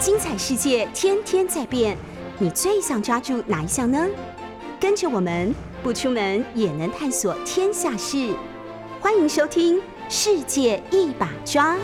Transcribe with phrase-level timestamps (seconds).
[0.00, 1.96] 精彩世界天天在变，
[2.38, 4.06] 你最想抓住哪一项呢？
[4.78, 8.32] 跟着我们不出门也能探索天下事，
[9.00, 9.76] 欢迎收听
[10.08, 11.74] 《世界一把抓》。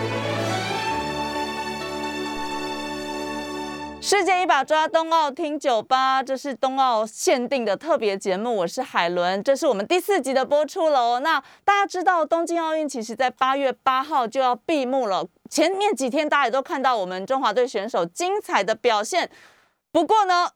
[4.00, 8.54] 世界一把抓冬奥听酒吧，这是冬奥限定的特别节目。
[8.58, 11.18] 我是海伦，这是我们第四集的播出喽。
[11.18, 15.26] 那大家知道，东京奥运其实在八月八号就要闭幕了。
[15.54, 19.30] 前面几天大家也都看到我们中华队选手精彩的表现。
[19.92, 20.50] 不过呢，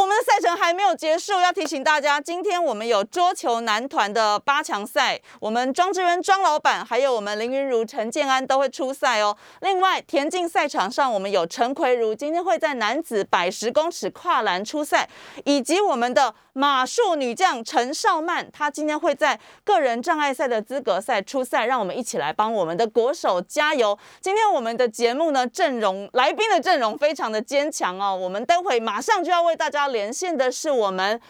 [0.00, 9.36] 我们的赛程还没有结束，要提醒大家，今天我们有桌球男团的八强赛，我们庄智渊庄老板还有我们林云如陈建安都会出赛哦。
[9.60, 15.06] 另外，田径赛场上我们有陈奎如，今天会在男子百十公尺跨栏出赛，
[15.44, 23.98] 以及我们的马术女将陈少曼，她今天会在个人障碍赛的资格赛出赛，让我们一起来帮我们的国手加油。
[24.22, 29.89] 今天我们的节目呢，阵容来宾的阵容非常的坚强哦，我们待会马上就要为大家。
[29.90, 31.20] 连线的是我们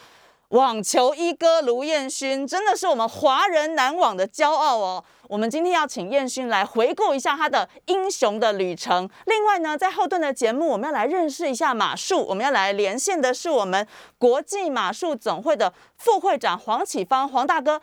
[0.50, 5.04] 网球一哥卢彦勋，真的是我们华人男网的骄傲哦。
[5.28, 9.08] 我们今天要请彦勋来回顾一下他的英雄的旅程。
[9.26, 12.26] 另外呢，在后段的节目，我们要来认识一下马术。
[12.26, 13.86] 我们要来连线的是我们
[14.18, 17.80] 国际马术总会的副会长黄启芳，黄大哥。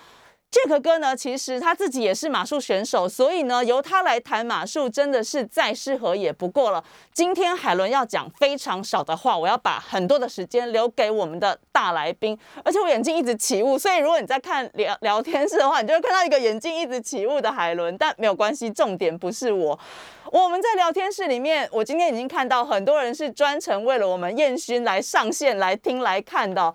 [0.49, 6.81] Jack 哥呢，其实他自己也是马术选手，所以呢，由他来谈马术真的是再适合也不过了。
[7.13, 12.37] 今天海伦要讲非常少的话，我要把很多的时间留给我们的大来宾。
[12.63, 17.97] 而且我眼睛一直起雾，所以如果你在看聊聊天室的话，你就会看到一个眼睛一直起雾的海伦。
[17.97, 19.77] 但没有关系，重点不是我。
[20.31, 26.73] 我们在聊天室里面，我今天已经看到很多人是专程为了我们燕勋来上线来听来看的。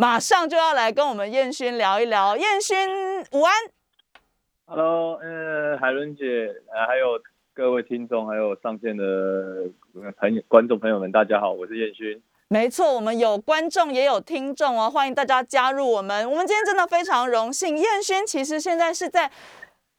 [0.00, 2.74] 马上就要来跟我们燕勋聊一聊，燕勋
[3.32, 3.52] 午安。
[4.64, 6.24] Hello，呃，海伦姐，
[6.72, 7.20] 呃，还有
[7.52, 9.68] 各位听众，还有上线的
[10.16, 12.18] 朋友、观众朋友们，大家好，我是燕勋。
[12.48, 16.26] 没错，我们有观众也有听众哦，欢迎大家加入我们。
[16.30, 19.30] 我们今天真的非常荣幸，燕勋其实现在是在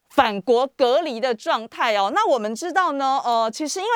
[0.10, 2.12] 返国隔离的状态哦。
[2.12, 3.92] 那我们知道呢，呃，其实因为。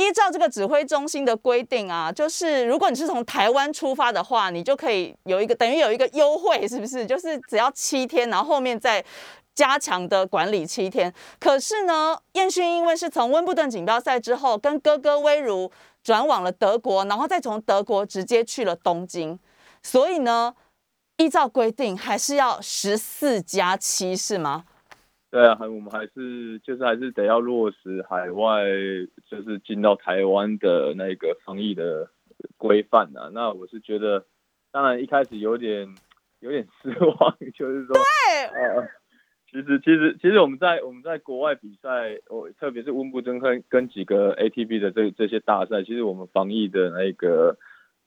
[0.00, 7.04] 依照这个指挥中心的规定啊，就是如果你是从台湾出发的话，你就可以有一个等于有一个优惠，是不是？
[7.04, 9.04] 就是只要七天，然后后面再
[9.54, 11.12] 加强的管理七天。
[11.38, 15.70] 可是呢，燕勋因为是从温布顿锦标赛之后，跟哥哥威如
[16.02, 19.38] 转往了德国，然后再从德国直接去了东京，
[19.82, 20.54] 所以呢，
[21.18, 24.64] 依照规定还是要十四加七，是吗？
[25.30, 28.64] 对啊，还我们还是就是还是得要落实海外
[29.26, 32.10] 就是进到台湾的那个防疫的
[32.56, 33.30] 规范啊。
[33.32, 34.26] 那我是觉得，
[34.72, 35.86] 当然一开始有点
[36.40, 38.88] 有点失望，就是说，对，呃，
[39.52, 47.56] 其实其实其实我们在我们在国外比赛，我特别是温布顿跟跟几个 ATP 的这这些大赛，其实我们防疫的那个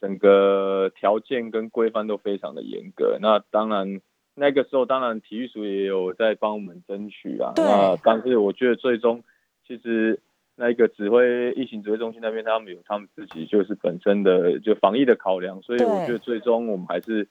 [0.01, 3.17] 整个条件跟规范都非常的严格。
[3.22, 4.01] 那当然。
[4.35, 7.53] 那个时候，当然体育署也有在帮我们争取啊。
[7.55, 9.23] 那但是我觉得最终，
[9.67, 10.19] 其实
[10.55, 17.27] 那个指挥疫情指挥中心那边，他们有他们自己就是本身的就防疫的考量，所以我觉得最终我们还是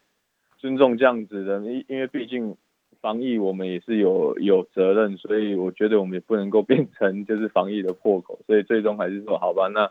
[0.58, 2.56] 尊重这样子的，因因为毕竟
[3.00, 9.90] 防疫我们也是有有责任，所以我觉得我们也不能够变成就是防疫的破口，所以最终还是说好吧，那。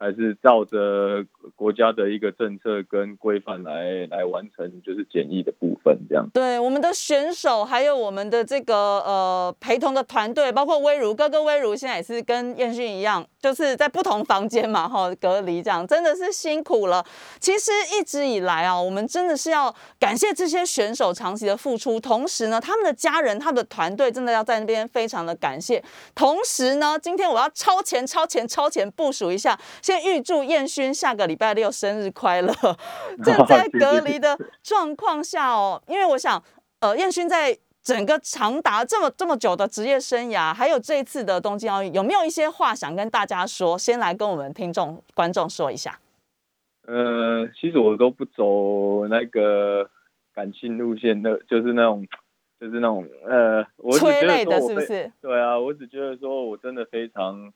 [0.00, 1.22] 还是照着
[1.54, 6.26] 国家的一个政策跟规范来来完成，就是检疫的部分这样。
[6.32, 17.04] 对，我们的选手还有我们的这个呃陪同的团队，包括威如哥哥威如，现在也是跟燕勋一样，就是在不同房间嘛，哈，隔离这样，真的是辛苦了。
[17.38, 25.84] 其实一直以来啊，我们真的是要感谢这些选手长期的付出，同时呢，他们的家人、他们的团队真的要在那边非常的感谢。
[26.14, 29.58] 同时呢，今天我要超前、超前、超前部署一下。
[29.90, 32.54] 先预祝燕勋下个礼拜六生日快乐！
[33.24, 36.40] 正在隔离的状况下哦，因为我想，
[36.78, 43.76] 呃，燕勋在整个长达这么这么久的职业生涯，还有这一次的东京奥运，有没有一些话想跟大家说？
[43.76, 45.98] 先来跟我们听众观众说一下。
[46.86, 49.90] 呃，其实我都不走那个
[50.32, 52.06] 感性路线的，就是那种，
[52.60, 53.66] 就是那种，呃，
[53.98, 55.10] 催泪的是不是？
[55.20, 57.52] 对啊，我只觉得说我真的非常。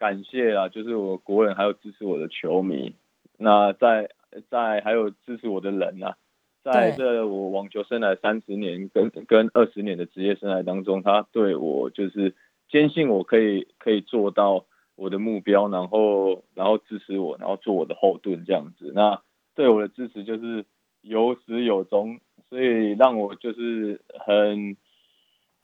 [0.00, 2.94] 感谢啊，就是我国人还有支持我的球迷，
[3.36, 4.08] 那在
[4.48, 6.16] 在还有支持我的人啊，
[6.64, 12.34] 在这我网球生涯三十年跟跟二十年的职业生涯当中，他对我就是
[12.70, 14.64] 坚信我可以可以做到
[14.96, 18.92] 我的目标，然后然后支持我，然后做我的后盾这样子。
[18.94, 19.20] 那
[19.54, 20.64] 对我的支持就是
[21.02, 24.78] 有始有终，所以让我就是很。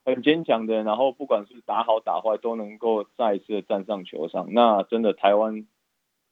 [0.06, 4.54] 很坚强的，然后不管是打好打坏，都能够再一次站上球场。
[4.54, 5.66] 那真的台湾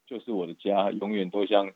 [0.06, 1.72] 就是我的家，永远都像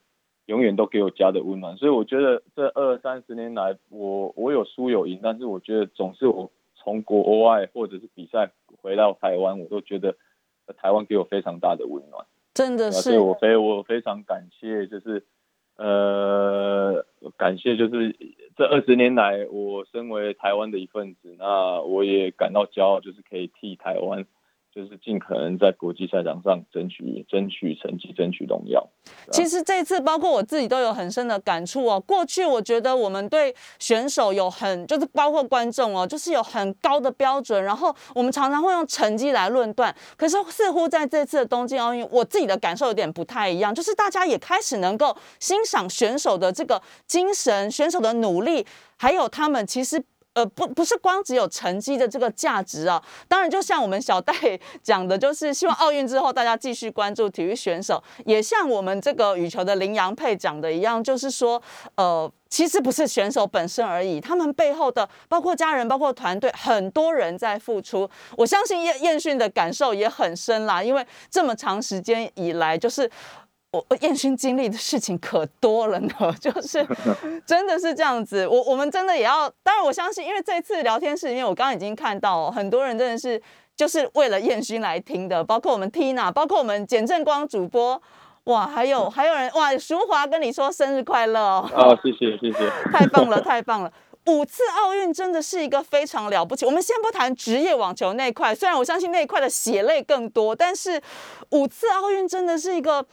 [0.47, 1.77] 永远都给我家的温暖。
[1.77, 10.15] 所以我觉得这二三十年来，我我有输有赢，但是我觉得总是我从国外或者是比赛回到台湾，我都觉得
[10.77, 12.25] 台湾给我非常大的温暖。
[12.55, 15.27] 真的是，所以我非我非常感谢，就是
[15.79, 18.15] 呃，感谢就是
[18.57, 24.27] 这二十年来，我身为台湾的一份子，那我也感到骄傲，就是可以替台湾。
[24.79, 28.89] 就是尽可能在国际赛场上争取争取成绩，争取荣耀。
[29.33, 31.99] 其实这次包括我自己都有很深的感触哦。
[31.99, 39.93] 过去我觉得我们对选手有很，就是包括观众哦，就是有很高的标准，然后我们常常会用成绩来论断。
[40.17, 48.65] 可是似乎在这次的东京奥运，我自己的感受有点不太一样，就是大家也开始能够欣赏选手的这个精神、选手的努力，
[48.97, 50.01] 还有他们其实。
[50.35, 53.03] 呃，不，不是光只有成绩的这个价值啊。
[53.27, 54.33] 当然，就像我们小戴
[54.83, 61.61] 讲的，就是希望奥运之后大家继续关注体育选手，也像我们这个羽球的林洋配讲的一样，就是说，
[61.97, 68.09] 呃，其实不是选手本身而已，他们背后的包括家人、包括团队，很多人在付出。
[68.37, 73.11] 我相信燕燕训的感受也很深啦，因为这么长时间以来，就是。
[73.71, 76.11] 我我燕勋经历的事情可多了呢，
[76.41, 76.87] 就是
[77.45, 78.47] 真的是这样子。
[78.47, 83.41] 我我们真的也要，当然我相信，因为这次聊天室里面，我刚刚已经看到很多人真的是
[83.77, 88.01] 就是为了燕勋来听的，包括我们 Tina，包括我们简正光主播，
[88.45, 91.71] 哇，还有还有人哇，淑华跟你说生日快乐哦。
[91.75, 93.93] 哦，谢谢谢谢， 太棒了太棒了，
[94.29, 96.65] 五次奥运真的是一个非常了不起。
[96.65, 100.99] 我们先不谈职业网球那块，虽然我相信那一块的血泪更多，但是
[101.51, 103.05] 五次奥运真的是一个。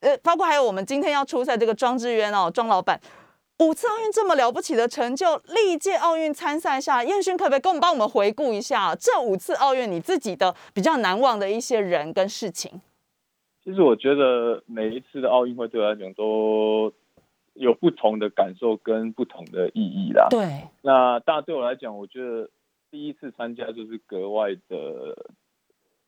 [0.00, 2.98] 呃，包括还有我们今天要出赛这个庄智渊哦，庄老板，
[3.58, 12.80] 五次奥运这么了不起的成就，历届奥运参赛下，燕勋可不可以跟我们帮我们回顾一下这五次奥运你自己的比较难忘的一些人跟事情？
[13.62, 16.90] 其实我觉得每一次的奥运会对我来讲都
[17.52, 20.28] 有不同的感受跟不同的意义啦。
[20.30, 22.48] 对，那大对我来讲，我觉得
[22.90, 25.14] 第一次参加就是格外的，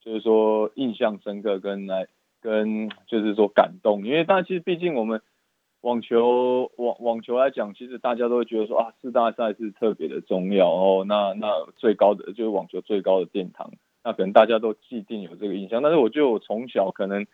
[0.03, 2.07] 就是说印象深刻跟来。
[2.43, 5.21] 跟就是说感动，因为但其实毕竟我们
[5.79, 11.05] 网球网网球来讲，其实大家都会觉得说啊，四大赛是特别的重要哦。
[11.07, 11.47] 那那
[11.77, 13.71] 最高的就是网球最高的殿堂，
[14.03, 15.81] 那可能大家都既定有这个印象。
[15.81, 17.25] 但是我觉得我从小可能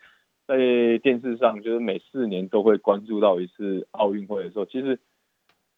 [0.46, 0.56] 在
[1.02, 5.00] 电视上，就是每四年都会关注到一次奥运会的时候，其实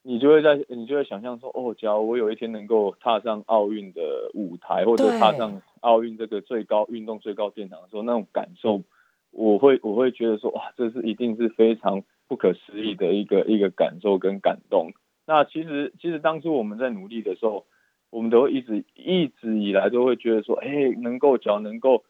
[0.02, 8.82] 你就会在你就会想象说，哦，假如我有一天能够踏上奥运的舞台，或者踏上奥运这个最高运动最高殿堂的时候，那种感受。
[9.32, 14.92] 我会我会觉得说哇，这是一定是非常不可思议的一个一个感受跟感动。
[15.26, 17.64] 那其实其实当初我们在努力的时候，
[18.10, 22.04] 我们都一直一直以来都会觉得说，哎，能够只要能够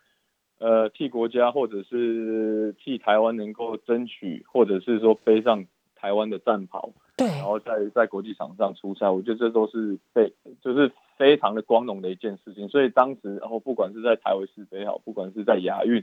[0.58, 5.64] 呃替国家或者是替台湾能够争取，或者是说背上
[5.94, 12.69] 台湾的战袍，对，然后在在国际场上出赛，我觉得这都是非就是非常的光荣的一件事情。
[12.69, 16.02] 所以当时然后不管是在台湾世杯好，不管是在亚运。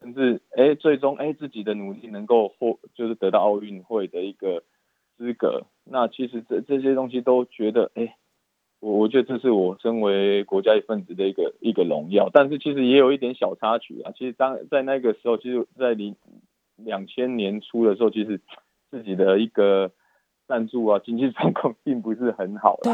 [0.00, 4.62] 甚至哎，最终哎，自己的努力能够获，就是得到奥运会的一个
[5.16, 5.66] 资格。
[5.84, 8.16] 那其实这这些东西都觉得哎，
[8.80, 12.30] 我我觉得这是我身为国家一份子的一个一个荣耀。
[12.32, 14.12] 但是其实也有一点小插曲啊。
[14.16, 16.16] 其实当在那个时候，其实，在零
[16.76, 18.40] 两千年初的时候，其实
[18.90, 19.90] 自己的一个
[20.48, 22.78] 赞助啊，经济状况并不是很好。
[22.82, 22.92] 对。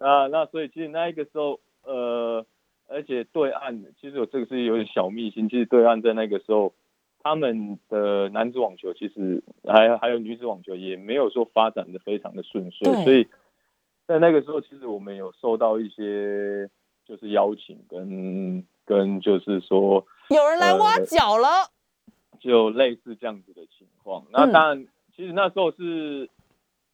[0.00, 2.46] 那那所以其实那一个时候，呃。
[2.90, 6.72] 而且对岸其实我这个是有点小秘辛，其实对岸在那个时候，
[7.22, 13.28] 他们的男子网球其实还还有女子网球也没有说发展的非常的顺遂，所以
[14.06, 16.70] 在那个时候，其实我们有受到一些
[17.04, 21.70] 就是邀请跟跟就是说有人来挖角了，
[22.40, 24.24] 就类似这样子的情况。
[24.32, 26.30] 那当然，其实那时候是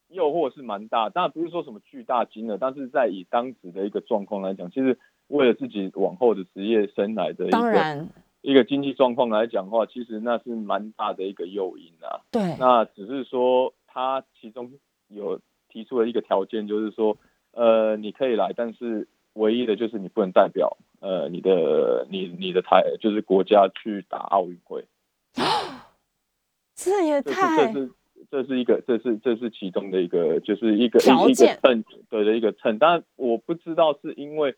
[0.09, 4.99] 诱惑是蛮大，当然不是说什么巨大金额，但是在以当时的一个状况来讲，其实。
[5.29, 8.07] 为了自己往后的职业生涯的一个
[8.43, 12.21] 一个经济状况来讲的话，其实那是蛮大的一个诱因啊。
[12.31, 14.71] 对，那只是说他其中
[15.09, 15.41] 有
[15.71, 17.17] 提出了一个条件，就是说，
[17.53, 24.85] 呃，你可以来，但是唯一的就是你不能代表呃你的你你的台就是国家去打奥运会。
[26.77, 27.91] 这也太这是
[28.31, 34.55] 这是一个这是这是其中的一个就是一个一个秤对的一个秤，但我不知道是因为。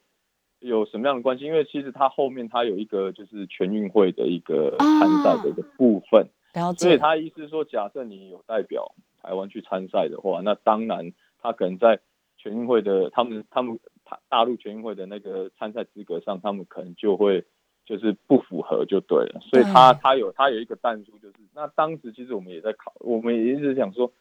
[0.60, 1.44] 有什么样的关系？
[1.44, 6.26] 因为其实他后面他有一个就是全运会的一个参赛的一个部分，
[6.76, 12.00] 所以他意思说，假设你有代表台湾去参赛的话，那当然他可能在
[12.36, 13.78] 全运会的他们他们
[14.28, 17.44] 大陆全运会的那个参赛资格上，他们可能就会
[17.84, 24.12] 就是不符合就对了，所以他他有他有一个弹数，就是那当时其实我们也在考，我们也一直想说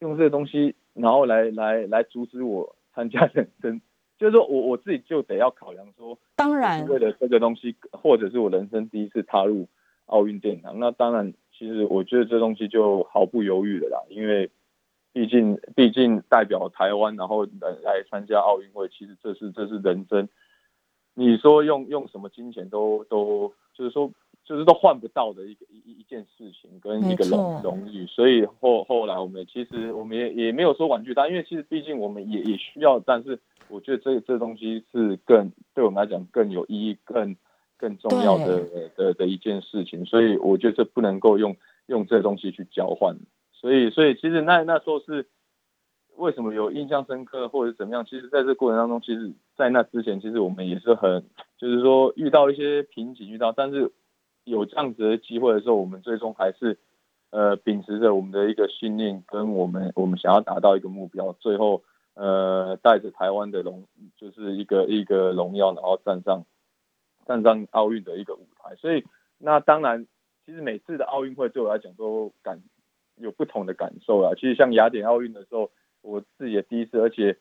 [0.00, 3.80] 用这个东西，然后来来来阻止我参加人生，
[4.18, 9.68] 就是说我我自己就得要考量说，当然为了这个东西，或者是我人生第一次踏入
[10.06, 14.50] 奥运殿堂，那当然其实我觉得这东西就毫不犹豫的啦，因为
[15.12, 20.28] 毕竟毕竟代表台湾，然后来来参加奥运会，其实这是这是人生。
[21.14, 24.10] 你说用用什么金钱都都就是说
[24.44, 37.36] 就是都换不到的一个一一件事情跟一个荣荣誉，所以后后来我们其实我们也也没有说婉拒他，因为其实毕竟我们也也需要，但是我觉得这这东西是更对我们来讲更有意义、更
[37.76, 41.56] 更重要的的的一件事情，所以我觉得这不能够用
[41.86, 43.16] 用这东西去交换，
[43.52, 45.26] 所以所以其实那那时候是。
[46.18, 48.02] 为什么有印象深刻或者怎么样？
[48.06, 51.22] 其实在这过程当中，其实，在那之前，其实我们也是很，
[51.58, 53.92] 就是说遇到一些瓶颈，遇到，但是
[54.44, 56.78] 有这样子的机会的时候，我们最终还是，
[57.28, 61.82] 呃，秉持着我们的一个信念，跟我们我们想要达到一个目标，最后，
[62.16, 63.84] 呃，带着台湾的荣，
[64.16, 66.44] 就是一个一个荣耀，然后站上
[67.24, 68.74] 站上奥运的一个舞台。
[68.74, 69.04] 所以，
[69.38, 70.06] 那当然，
[70.44, 72.60] 其实每次的奥运会对我来讲都感
[73.16, 74.32] 有不同的感受啦。
[74.34, 75.70] 其实像雅典奥运的时候。
[76.02, 77.36] 我自己也第一次，而且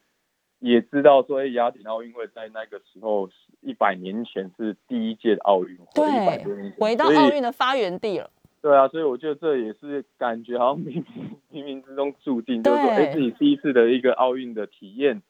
[0.58, 3.30] 也知道说，哎，雅典奥运会在那个时候
[3.62, 8.32] 一百年前是第一届的奥运会，对，回到奥运的发源地了。
[8.66, 15.22] 对啊，所以我觉得这也是感觉好像冥冥冥冥之中注定，就是说，哎，自己第一次的一个奥运的体验，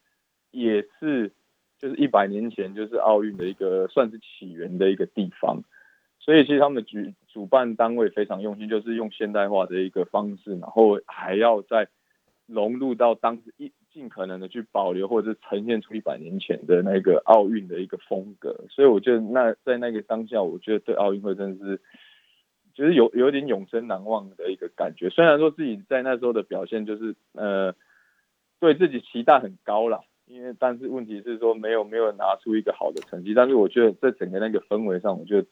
[0.52, 1.34] 也是
[1.78, 5.64] 就是一百年前就是奥运的一个算是起源的一个地方。
[6.18, 11.90] 所以其实他们举主办单位非常用心，就是用现代化的一个方式，然后还要再。
[12.48, 21.82] 融入到当时一尽可能的去保留或者是呈现出一百年前的那个奥运的一个风格，所以我觉得那在那个当下，我觉得对奥运会真的是，
[22.76, 25.10] 就是有有点永生难忘的一个感觉。
[25.10, 27.74] 虽然说自己在那时候的表现就是呃
[28.60, 35.48] 对自己期待很高啦，因为但是问题是说没有没有拿出一个好的成绩，但是我觉得在整个那个氛围上，我觉得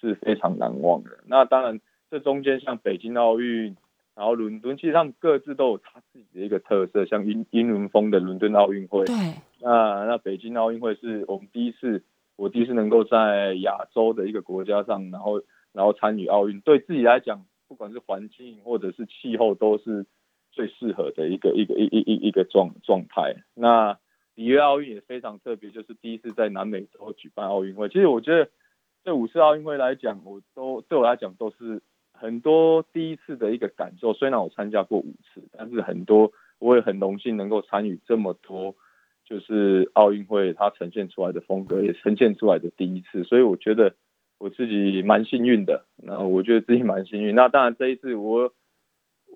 [0.00, 1.10] 是非常难忘的。
[1.26, 3.76] 那当然这中间像北京奥运。
[4.16, 9.14] 然后伦敦其实他们各自都有他自己的一个特色，像英英伦风的伦敦奥运会，对，
[9.62, 12.02] 那那北京奥运会是我们第一次，
[12.36, 15.40] 我第一次能够在亚洲的一个国家上，然后
[15.72, 20.06] 然后参与奥运，对自己来讲，不管是环境或者是气候，都是
[20.52, 23.36] 最适合的一个一个一一一一个状状态。
[23.54, 23.98] 那
[24.34, 27.88] 里约奥运也非常特别，就是第一次在南美洲举办奥运会。
[27.88, 28.50] 其实我觉得
[29.04, 31.82] 这五次奥运会来讲，我都对我来讲都是。
[32.12, 38.74] 很多第一次的一个感受，虽然我参加过五次，但是很多我也很荣幸能够参与这么多，
[39.24, 43.94] 就是奥运会它呈现出来的风格，也呈现出来的第一次，所以我觉得
[44.40, 45.84] 我自己蛮幸运的。
[45.96, 47.36] 那我觉得自己蛮幸运。
[47.36, 48.52] 那当然这一次我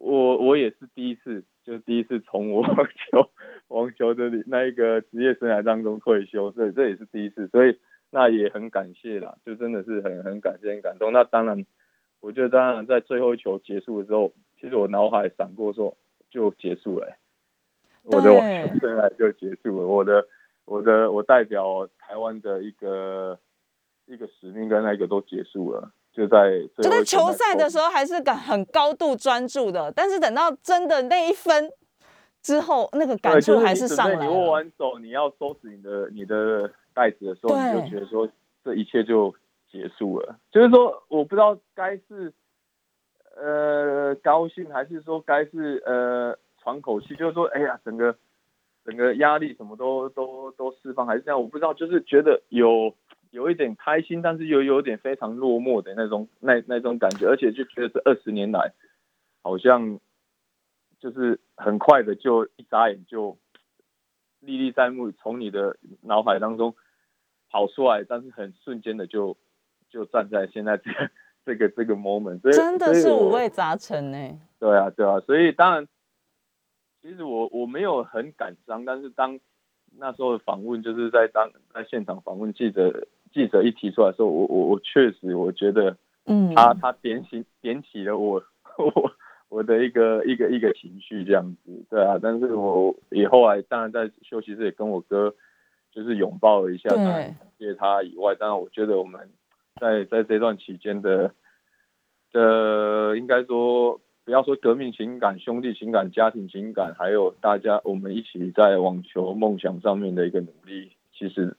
[0.01, 2.65] 我我也是第一次，就第一次从我
[3.13, 3.31] 球
[3.69, 7.79] 网球的那一个职业生涯当中退休，所以这也是第一次，所以
[8.11, 11.13] 那也很感谢啦，就真的是很很感谢很感动。
[11.13, 11.65] 那当然。
[12.21, 15.95] 我觉得当然在最后一球结束的时候，其实我脑海闪过说
[16.31, 17.19] 就结束了，
[18.03, 20.27] 我的网球生涯就结束了，我的
[20.65, 23.39] 我的我代表台湾的一个
[24.07, 31.71] 一个使命跟那个都结束了，就在就在球赛的时候还是感很高度专注的，但是等到真的那一分
[32.43, 34.27] 之后，那个感触还是上来。
[34.27, 38.29] 你握完手，你要收拾你的你的袋子的时候，你就觉得说
[38.65, 39.35] 这一切就。
[39.75, 42.33] 结束了，就是说，我不知道该是
[43.35, 48.15] 呃高兴，还是说该是呃喘口气，就是说，哎呀，整个
[48.85, 52.95] 整个压力什么都都都释放，还是这样，我不知道，就是觉得有
[53.35, 58.73] 有一点开心，但是又有点非常落寞的那种那那种感觉，而且就觉得这二十年来
[59.43, 59.99] 好像
[61.01, 63.37] 就是很快的就一眨眼就
[64.41, 66.75] 历历在目，从你的脑海当中
[67.51, 69.37] 跑出来，但是很瞬间的就。
[69.91, 71.11] 就站在现在这个
[71.45, 74.41] 这个 这个 moment，所以真的是五味杂陈呢。
[74.59, 75.87] 对啊，对啊，所以当然，
[77.01, 79.39] 其实我我没有很感伤，但是当
[79.97, 88.43] 那时候的访问就是在当在现场访问记者，记者一提出来的时候，我我我确实我觉得，嗯，他他点起点起了我
[88.79, 89.13] 我
[89.51, 95.35] 我的一个一个一个情绪这样子，对啊，但是我也后来当然在休息室也跟我哥
[95.93, 99.29] 就是拥抱了一下，对，谢他以外，当然我觉得我们。
[99.81, 101.33] 在在这段期间的
[102.33, 111.57] 的，应该说不要说革命情感、兄弟情感、家庭情感，还有大家我们一起在网球梦想上面的一个努力，其实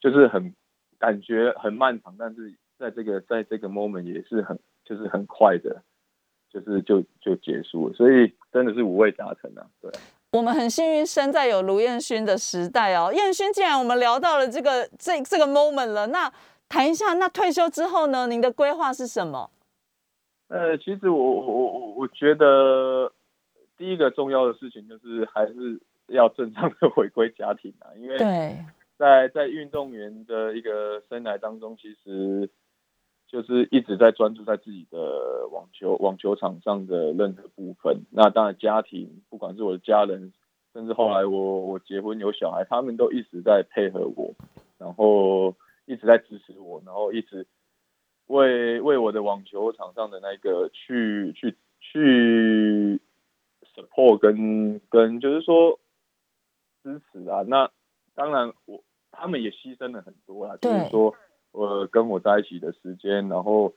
[0.00, 0.54] 就是很
[0.98, 5.82] 感觉很漫长，但是在这个在这个 moment 也是很就是很快的，
[6.50, 9.90] 就是就就结束了，所以真的是五味杂陈啊，对。
[10.32, 13.12] 我们很幸运生在有卢彦勋的时代哦。
[13.14, 16.32] 彦勋，既然我们聊到了这个这这个 moment 了，那
[16.68, 18.26] 谈一下，那退休之后呢？
[18.26, 19.48] 您的规划是什么？
[20.48, 23.12] 呃，其实我我我我觉得
[23.76, 28.18] 第一个重要的事情就是还是要正常的回归家庭啊，因为
[28.96, 32.50] 在在运动员的一个生涯当中，其实。
[33.26, 38.02] 就是一直在专注在自己的网球网球场上的任何部分。
[38.12, 40.32] 那当然，家庭不管是我的家人，
[40.72, 44.32] 甚至后来我我结婚有小孩，他们都一直在配合我，
[44.78, 47.44] 然后一直在支持我，然后一直
[48.26, 53.00] 为为我的网球场上的那个去去去
[53.74, 55.80] support 跟跟就是说
[56.84, 57.42] 支持啊。
[57.48, 57.68] 那
[58.14, 61.14] 当然，我他们也牺牲了很多啊，就是说。
[61.56, 63.72] 我跟我在一起的时间，然后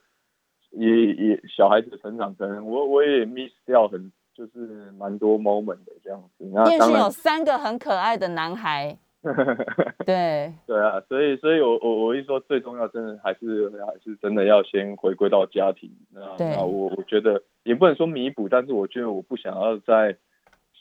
[0.71, 6.43] 也也小孩子的成长，可能我我也 miss 掉很就是蛮多 moment 的这样子。
[6.51, 8.97] 那叶勋有三个很可爱的男孩，
[10.07, 15.91] 对对啊，所以所以我我我一说最重要，真的还是还是真的要先回归到家庭。
[16.11, 20.17] 那那我我觉得也不能说弥补，但是我觉得我不想要再。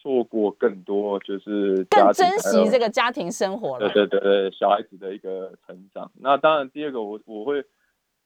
[0.06, 3.88] 做过更多，就是更珍惜这个家庭生活了。
[3.88, 6.12] 对对对对，小孩子的一个成长。
[6.20, 7.64] 那当然，第二个我我会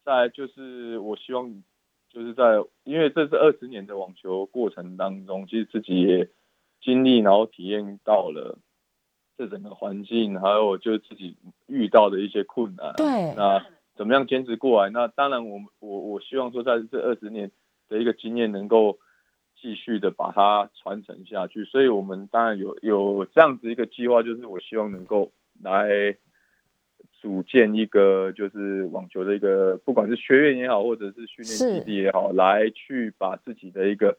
[0.05, 1.63] 在就是我希望
[2.11, 6.29] 就是在，因为这是二十年的网球过程当中，其实自己也
[6.83, 8.59] 经历，然后体验到了
[9.39, 12.93] 这整个环境，还有就是自己遇到的一些困难。
[12.99, 13.35] 对。
[13.35, 13.65] 那
[13.97, 14.91] 怎么样坚持过来？
[14.91, 17.51] 那当然，我我我希望说，在这二十年
[17.89, 18.99] 的一个经验能够。
[19.61, 25.31] 继续的把它传承下去，所以我们当然有有这样子一个计划，就是我希望能够
[25.63, 26.17] 来
[27.13, 34.17] 组建一个就是网球的一个，不管是学院也好，或者是训练基地也好，来去把自己的一个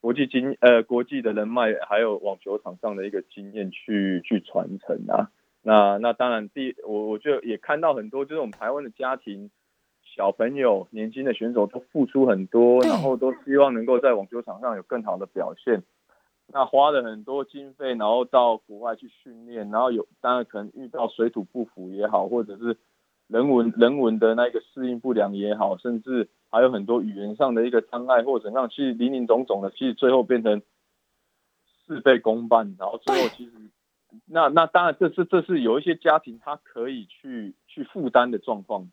[0.00, 5.30] 国际经呃国际的人脉，还有网球场上的一个经验去去传承啊。
[5.62, 9.50] 那那当然第我我就也看到很多就是我们台湾的家庭。
[10.18, 15.84] 小朋友、年轻的选手都付出很多，然后都希望能够在网球场上有更好的表现。
[16.48, 22.76] 那花了很多经费，然后到国外去训练，然后有当然可能遇到水土不服也好，或者是
[23.28, 30.62] 人文人文的那个适应不良也好，甚至还有很多语言上的一个障碍或者让其实林林总总的，其实最后变成
[31.86, 33.52] 事倍功半，然后最后其实
[34.26, 38.90] 那那当然这是这是有一些家庭他可以去去负担的状况。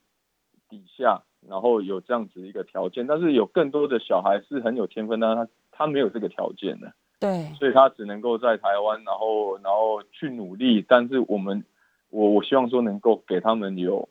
[0.76, 10.84] 底下，然后有这样子一个条件，但是有更多的小孩是很有天分，但他他没有这个条件的，对，所以他只能够在台湾，然后然后去努力。
[10.88, 11.64] 但是我们，
[12.10, 14.10] 我我希望说能够给他们有，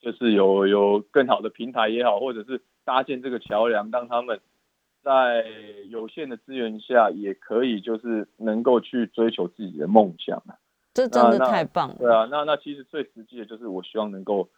[0.00, 4.40] 就是有有更好的平台也好，或者是搭建这个桥梁，让他们
[5.02, 5.44] 在
[5.90, 10.56] 有限的资源下，也可以就是能够去追求自己的梦想啊。
[10.94, 11.96] 这真的太棒了。
[11.98, 14.48] 对啊，那那其实最实际的就是我希望能够。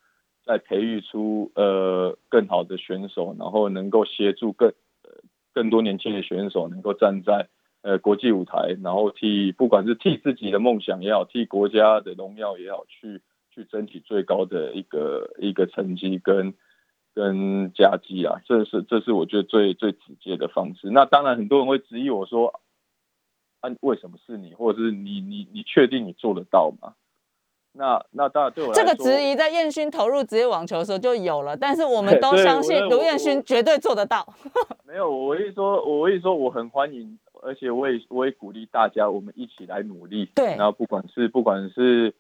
[0.49, 4.71] 再培育出呃更好的选手，然后能够协助更
[5.03, 5.11] 呃
[5.53, 7.49] 更多年轻的选手能够站在
[7.83, 16.55] 呃国际舞台，然后替不管是替自己的梦想也好，替国家的荣耀也好，去去争取最高的一个一个成绩跟
[17.15, 20.89] 跟佳绩啊，这是这是我觉得最最直接的方式。
[20.89, 22.55] 那当然很多人会质疑我说，
[23.61, 26.95] 啊为什么是你，或者是你你你确定你做得到吗？
[27.79, 34.27] 那那当然对我这个质疑在燕勋投入职业网球的时候就有了，但是我们都相信卢彦勋绝对做得到。
[34.85, 40.29] 没有，我一说，我一说，我很欢迎，而且我也我也鼓励大家，我们一起来努力。
[40.35, 42.13] 对，然后不管是不管是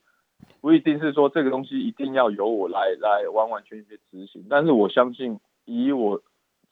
[0.61, 6.23] 不一定是说这个东西一定要由我来来完完全全执行，但是我相信以我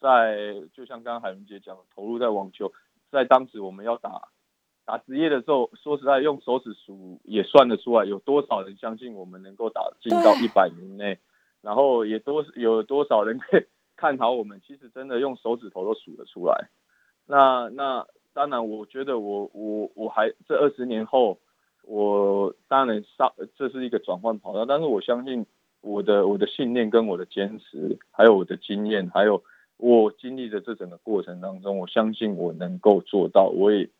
[0.00, 2.70] 在就像刚刚海云姐讲，投入在网球，
[3.10, 4.28] 在当时我们要打。
[4.86, 11.18] 打职业的时候，说实在，用手指数也算得出来，有多少人相信我们能够打进到一百名内，
[11.60, 13.64] 然后也多有多少人 可以
[13.96, 14.60] 看好我们。
[14.64, 16.68] 其实真的用手指头都数得出来。
[17.26, 21.40] 那那当然，我觉得我我我还这二十年后，
[21.82, 25.44] 我当然上这是一个转换跑道，但是我相信
[25.80, 29.42] 我的我的信念跟我的坚持，还有我的经验，还有
[29.78, 33.48] 我经历的这整个过程当中，我相信我能够做到。
[33.48, 33.90] 我也。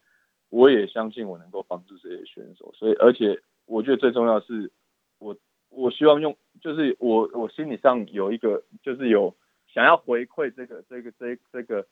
[0.48, 4.70] 我也相信我能够帮助这些选手，所以而且我觉得最重要是，
[5.18, 5.36] 我
[5.70, 9.34] 我希望用就是我我心理上有一个就是有
[9.66, 11.86] 想要回馈这个这个这这个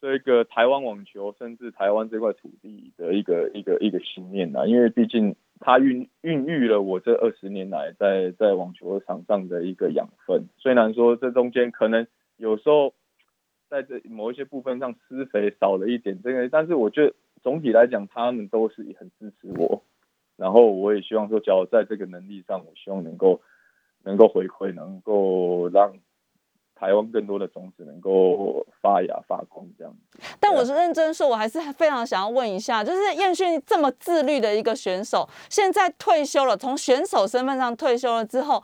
[0.00, 10.46] 这个台湾网球，甚至台湾这块土地的一个一个一个信念呐，因为毕竟它孕孕育了我这二十年来在在网球场上的一个养分。
[10.58, 12.94] 虽然说这中间可能有时候
[13.68, 19.82] 在这某一些部分上施肥少了一点，这个，但是我觉得总体来讲，他们都是很支持我。
[20.36, 23.40] 然后我也希望说，只要在这个能力上，我希望能够
[24.04, 25.92] 能够回馈，能够让。
[26.80, 30.20] 台湾更多的种子能够发芽发光，这样子。
[30.38, 38.62] 但我是认真说，我还是非常想要问一下，就是燕勋这么自律的一个选手，现在退休了，从选手身份上退休了之后，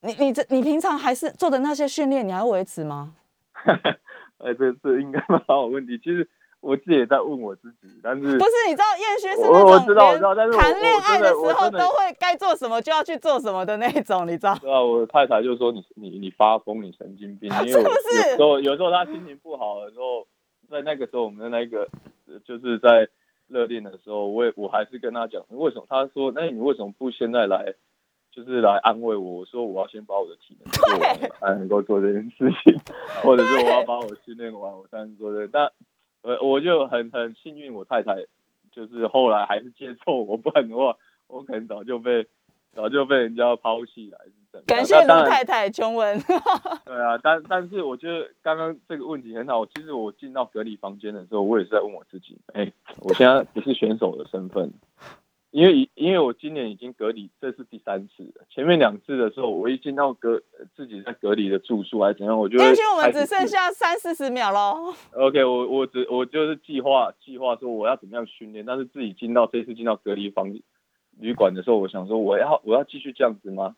[0.00, 3.14] 你你这你平常还是做的那些训练，你还维持吗？
[4.42, 6.28] 哎，这这应该蛮好问题，其实。
[6.62, 14.56] 我自己也在问我自己，但是不是你知道燕勋是那种我知道我知道，但是谈恋爱的时候都会该做什么就要去做什么的那种，你知道？
[14.60, 18.30] 对啊，我太太就说你你你发疯，你神经病， 是不是？
[18.30, 20.24] 有时候有时候她心情不好的时候，
[20.70, 21.88] 在那个时候我们的那个
[22.44, 23.08] 就是在
[23.48, 25.86] 热恋的时候，我也我还是跟她讲，为什么？
[25.88, 27.74] 她说，那你为什么不现在来，
[28.34, 29.32] 就是来安慰我？
[29.32, 32.74] 我说我要先把我的体能做完，才能够做这件事情，
[33.22, 35.46] 或者是我要把我训练完，我才能做这。
[35.48, 35.70] 但
[36.22, 38.24] 我我就很很幸运，我太太
[38.70, 42.26] 就是后来还是接受我，不然的话，我可能早就被
[42.74, 44.18] 早就被人家抛弃了，
[44.66, 46.18] 感谢卢太太琼文。
[46.86, 49.66] 对啊，但但是我觉得刚刚这个问题很好。
[49.66, 54.72] 其实我进到隔离房间的时候，我也是在问我自己：哎，我现在不是选手的身份。
[55.52, 58.46] 因为因为我今年已经隔离，这是第三次了。
[58.48, 60.40] 前面两次的时候，我一进到隔
[60.74, 64.94] 自己在隔离的住宿还是怎样，我就也许我们只剩下三四十秒喽。
[65.12, 70.50] OK，我我只我就是计划计划说我要怎么样训练，但是自己进到这次进到隔离房
[71.20, 73.76] 旅馆的时候，我想说我要我要继续这样子吗？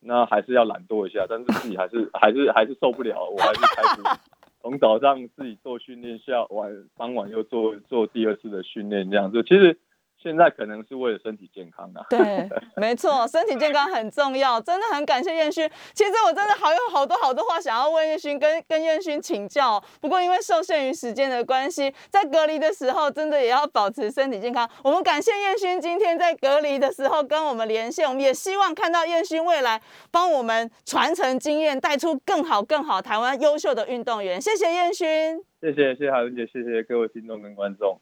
[0.00, 4.20] 那还是要懒惰一下，但是自己还是还是还是受不了，我还是开始
[4.60, 9.78] 从早上自己做训练，下晚傍晚又做做第二次的训练，这样子其实。
[10.22, 12.04] 现在可能是为了身体健康啊。
[12.10, 15.68] 对，没错，身体健康很重要， 真的很感谢燕勋。
[15.94, 19.82] 其实我真的好有好多好多话想要问燕勋，跟跟燕勋请教。
[20.00, 24.68] 不过因为受限于时间的关系，在隔离的时候，真的也要保持身体健康。
[24.84, 29.80] 我们感谢燕勋今天在隔离的时候跟我们连线，我们也希望看到燕勋未来
[30.10, 34.40] 帮我们传承经验，带出更好更好台湾优秀的运动员。
[34.40, 37.98] 谢谢燕勋，谢谢谢谢海文姐，谢谢各位听众跟观众。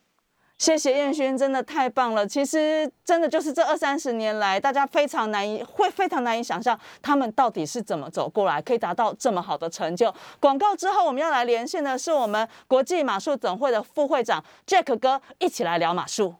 [0.58, 2.26] 谢谢燕勋，真的太棒了。
[2.26, 10.12] 其实真的就是这二三十年来，大家非常难以会非常难以想象他们到底是怎么走过来，可以达到这么好的成就。
[10.40, 16.34] 广告之后，我们要来连线的是我们国际马术总会的副会长 Jack 哥，一起来聊马术。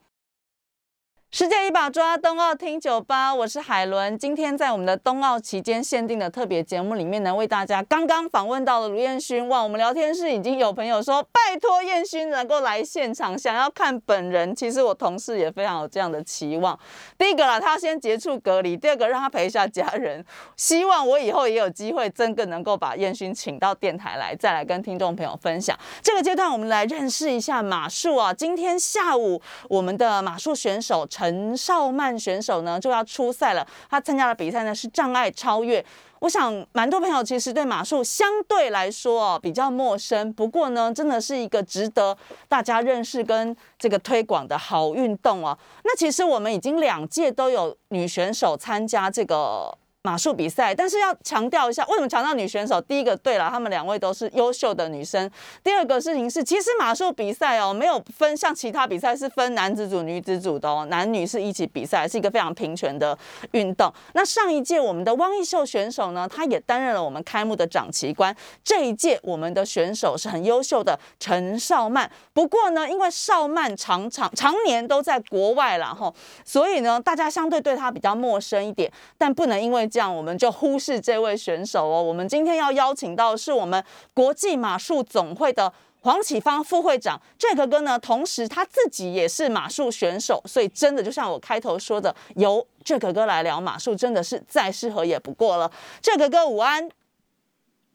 [1.31, 4.19] 世界一把抓，冬奥听酒吧，我是海伦。
[4.19, 9.47] 今天在我们的冬奥期间限定的特别节目里面呢，为大家刚刚访问到了卢彦勋。
[9.47, 14.57] 哇，我们聊天室已经有朋友说，拜托彦勋能够来现场，想要看本人。
[14.57, 16.77] 其实我同事也非常有这样的期望。
[17.19, 20.25] 第一个啦，他先结束隔离；第二个，让他陪一下家人。
[20.57, 25.79] 希望我以后也有机会，真的能够把彦勋请到电台来，再来跟听众朋友分享。
[26.03, 28.33] 这个阶段，我们来认识一下马术啊。
[28.33, 31.07] 今天下午，我们的马术选手。
[31.19, 35.85] 陈少曼选手呢就要出赛了，她参加的比赛呢是障碍超越。
[36.21, 42.17] 我想蛮多朋友其实对马术相对来说哦比较陌生，不过呢真的是一个值得
[42.49, 45.59] 大家认识跟这个推广的好运动哦。
[45.83, 49.77] 那其实我们已经两届都有女选手参加这个。
[50.09, 52.81] 马术比赛，但是要强调一下，为什么强调女选手？
[52.81, 55.31] 第一个，对了，她们两位都是优秀的女生。
[55.63, 63.17] 第二个事情是，其实马术比赛哦，没有分像其他比赛是分男子组、女子组的哦，男女是一起比赛，是一个非常平权的
[63.51, 63.93] 运动。
[64.15, 68.35] 那上一届我们的汪艺秀选手呢，她也担任了我们开幕的掌旗官。
[68.65, 76.11] 这一届我们的选手是很优秀的陈少曼，不过呢，因为少曼常常常年都在国外了哈，
[76.47, 82.01] 所以呢，大家相对对她比较陌生一点，但不能因为这样，我们就忽视这位选手哦。
[82.01, 83.83] 我们今天要邀请到是我们
[84.15, 87.21] 国际马术总会的黄启芳副会长。
[87.37, 95.69] 这个哥呢，同时他自己也是马术选手，所以真的就像我开头说的，由这个哥来聊马术，真的是再适合也不过了。
[96.01, 96.89] 这个哥午安，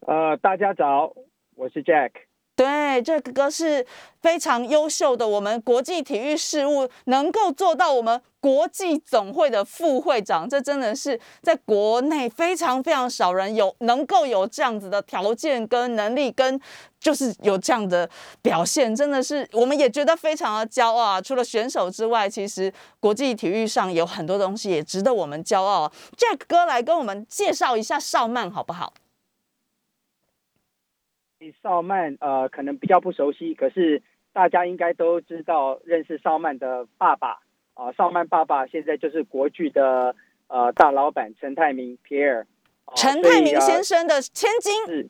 [0.01, 1.13] 呃，大家早，
[1.55, 2.11] 我是 Jack。
[2.55, 3.83] 对，这个哥是
[4.21, 16.61] 非常优秀的，我们国际体育事务能够做到我们国际总会的副会长，这真的是在国内非常非常少人有能够有这样子的条件跟能力，跟
[16.99, 18.07] 就是有这样的
[18.43, 21.19] 表现，真的是我们也觉得非常的骄傲啊！
[21.19, 25.91] 除了选手之外，其实国际体育上有很多东西也值得我们骄傲。
[26.15, 28.93] Jack 哥来跟我们介绍一下邵曼好不好？
[31.63, 34.01] 邵曼呃可能比较不熟悉，可是
[34.32, 37.39] 大家应该都知道认识邵曼的爸爸
[37.73, 40.15] 啊，邵曼爸爸现在就是国剧的
[40.47, 42.43] 呃大老板陈泰明 Pierre，
[42.86, 45.10] 啊陈泰明先生的千金，是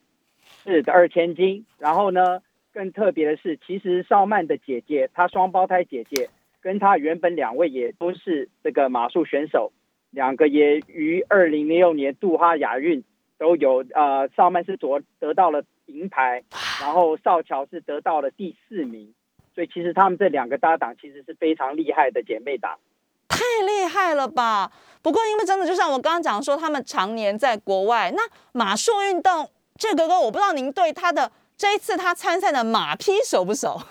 [0.64, 1.66] 是的二千金。
[1.78, 2.42] 然后呢，
[2.74, 6.30] 更特别的是，其实邵曼的姐姐，她双胞胎姐姐，
[6.62, 9.72] 跟她原本两位也都是这个马术选手，
[10.10, 13.04] 两个也于二零零六年杜哈亚运
[13.38, 16.44] 都有呃，邵曼是夺得到了银牌，
[16.82, 19.14] 然后邵乔是得到了第四名。
[19.56, 22.80] 所以其实他们这两个搭档其实是非常厉害的姐妹档。
[23.28, 24.72] 太厉害了吧！
[25.02, 33.82] 不过因为真的就像我刚刚讲说，他们常年在国外，那马术运动，这哥哥，我不知道您对他的这一次他参赛的马匹熟不熟？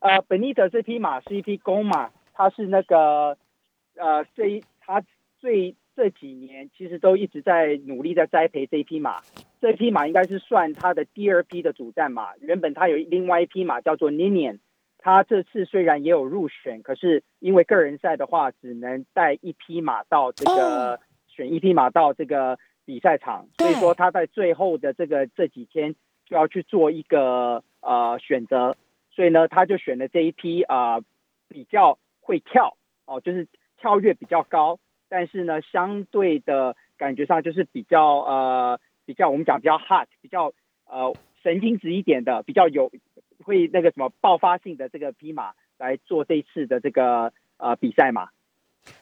[0.00, 3.36] 呃，本尼德这匹马是一匹公马，它是那个
[3.96, 5.02] 呃，这一它
[5.38, 9.20] 最这几年其实都一直在努力在栽培这一匹马。
[9.60, 12.36] 这匹马应该是算它的第二批的主战马。
[12.36, 14.58] 原本它有另外一匹马叫做 Ninian，
[14.98, 20.98] 它这次虽然也有入选，可是因为个人赛的话，只能带一匹马到这个、哦
[21.34, 25.94] 选一匹马到这个比赛场，所以说他在最后的这个这几天
[26.26, 28.76] 就要去做一个呃选择。
[29.10, 31.04] 所以呢，他就选了这一批啊、呃
[31.48, 32.76] 比较会跳
[33.06, 34.78] 哦，就是跳跃比较高，
[35.12, 40.54] 但是呢，相对的感觉上就是比较呃比较我们讲比较 hot，比较
[40.86, 42.90] 呃神经质一点的，比较有
[43.44, 48.30] 会那个什么爆发性的这个匹马来做这一次的这个呃比赛嘛。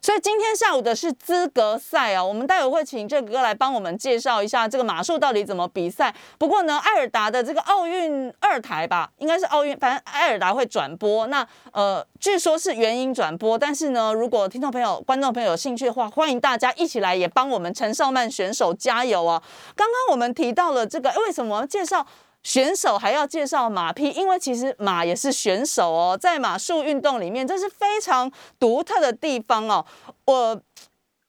[0.02, 6.14] 所以今天下午的是资格赛哦，我们待会会请这个哥来帮我们介绍一下这个马术到底怎么比赛。
[6.38, 11.26] 不过呢，艾尔达的这个奥运二台吧，应该是奥运，反正艾尔达会转播。
[11.28, 19.42] 那呃，据说是原音转播，但是呢，如果听众朋友、观众朋友有兴趣的话，欢迎大家一起来也帮我们陈少曼选手加油啊！
[19.74, 22.06] 刚刚我们提到了这个，为什么介绍？
[22.42, 29.84] 选手还要介绍马匹，因为其实马也是选手哦，在马术运动里面，这是非常独特的地方哦。
[30.24, 30.60] 我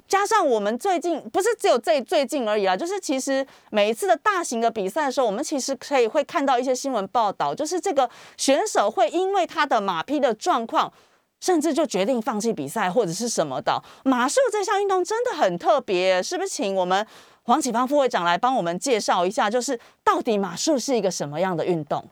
[0.07, 10.91] 加上我们最近不是只有这最近而已啊，就是其实每一次的大型的比赛的时候，我们其实可以会看到一些新闻报道，就是这个选手会因为他的马匹的状况。
[11.43, 13.81] 甚至就决定放弃比赛或者是什么的。
[14.03, 16.49] 马术这项运动真的很特别，是不是？
[16.49, 17.03] 请我们
[17.43, 22.05] 黄启芳副会长来帮我们介绍一下，就是到底马术是一个什么样的运动？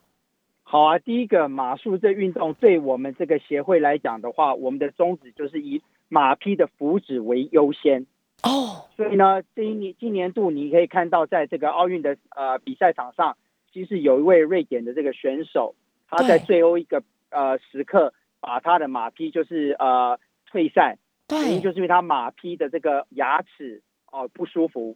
[0.63, 8.05] 好啊，第一个马术这运动对我们这个协会来讲的话，我们的宗旨就是以马匹的福祉为优先。
[8.43, 13.37] 哦，所以呢，这一年今年度你可以看到，在这个奥运的呃比赛场上，
[13.71, 15.75] 其实有一位瑞典的这个选手，
[16.07, 20.97] 他在最后一个呃时刻把他的马匹就是呃退赛，
[21.31, 24.95] 原因，就是因为他马匹的这个牙齿哦、不舒服，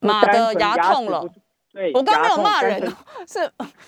[0.00, 1.22] 马的牙痛了
[1.94, 2.92] 我刚没有骂人哦，
[3.28, 3.38] 是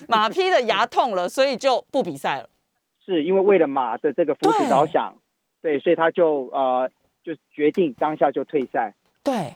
[0.07, 2.49] 马匹的牙痛了，所以就不比赛了。
[3.05, 5.17] 是因为为了马的这个福祉着想，
[5.61, 6.89] 对，所以他就呃
[7.23, 8.93] 就决定当下就退赛。
[9.21, 9.55] 对，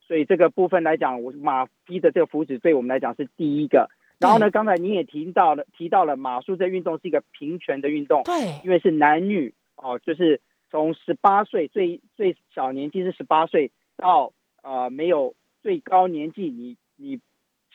[0.00, 3.88] 所以这个部分来讲，我马匹的这个福祉对我们来讲是第一个。
[4.18, 15.34] 然后呢，刚才你也提到了提到了马术这运动是一个平权的运动，对，因为是男女哦，就是从十八岁最最小年纪是十八岁到呃没有
[15.66, 17.20] 最高年纪你你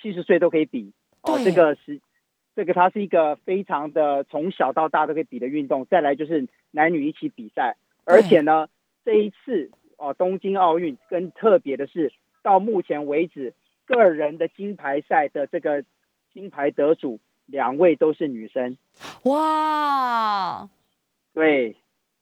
[0.01, 1.99] 七十岁都可以比哦，对这个是
[2.55, 5.85] 这个它是一个非常的从小到大都可以比的运动。
[5.89, 7.75] 再来就是男女一起比赛，
[8.05, 8.69] 而且呢
[9.03, 13.53] 这一次哦东京奥运更特别的是，到目前为止
[13.85, 15.83] 个人的金牌赛的这个
[16.33, 18.77] 金牌得主两位都是女生，
[19.23, 20.69] 哇，
[21.33, 21.75] 对。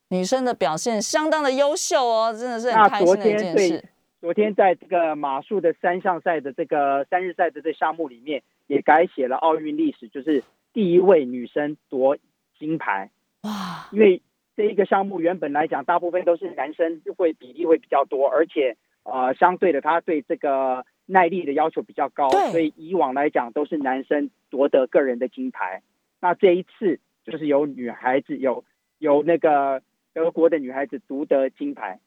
[0.08, 3.86] 女生的表现相当的优秀哦，真的是那很开心的一昨天对件事。
[4.22, 12.18] 昨天在这个马术的三项赛的这个三日赛的这项目里面，也改写了奥运历史，就是第一位女生夺
[12.58, 13.12] 金牌。
[13.44, 14.22] 哇，因为
[14.58, 25.82] 这一个项目原本来讲，大部分都是男生会比例会比较多，而且呃相对的，他对这个耐力的要求比较高，所以以往来讲都是男生夺得个人的金牌。
[26.20, 28.66] 那这一次就是有女孩子有
[28.98, 29.82] 有那个
[30.14, 32.02] 德国的女孩子独得金牌。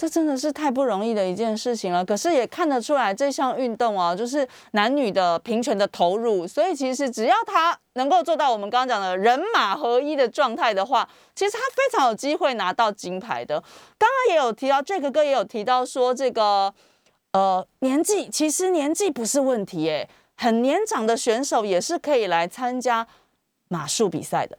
[0.00, 2.02] 这真的是太不容易的一件事情了。
[2.02, 6.46] 可是也看得出来，这项运动啊，就是男女的平权的投入。
[6.46, 13.60] 所以其实只要他能够做到我们刚刚讲的人马合一的状态的话，其实他非常有机会拿到金牌的。
[13.98, 16.72] 刚刚也有提到，这个哥也有提到说，这个
[17.32, 20.08] 呃年纪其实年纪不是问题耶，
[20.38, 23.06] 很年长的选手也是可以来参加
[23.68, 24.56] 马术比赛的。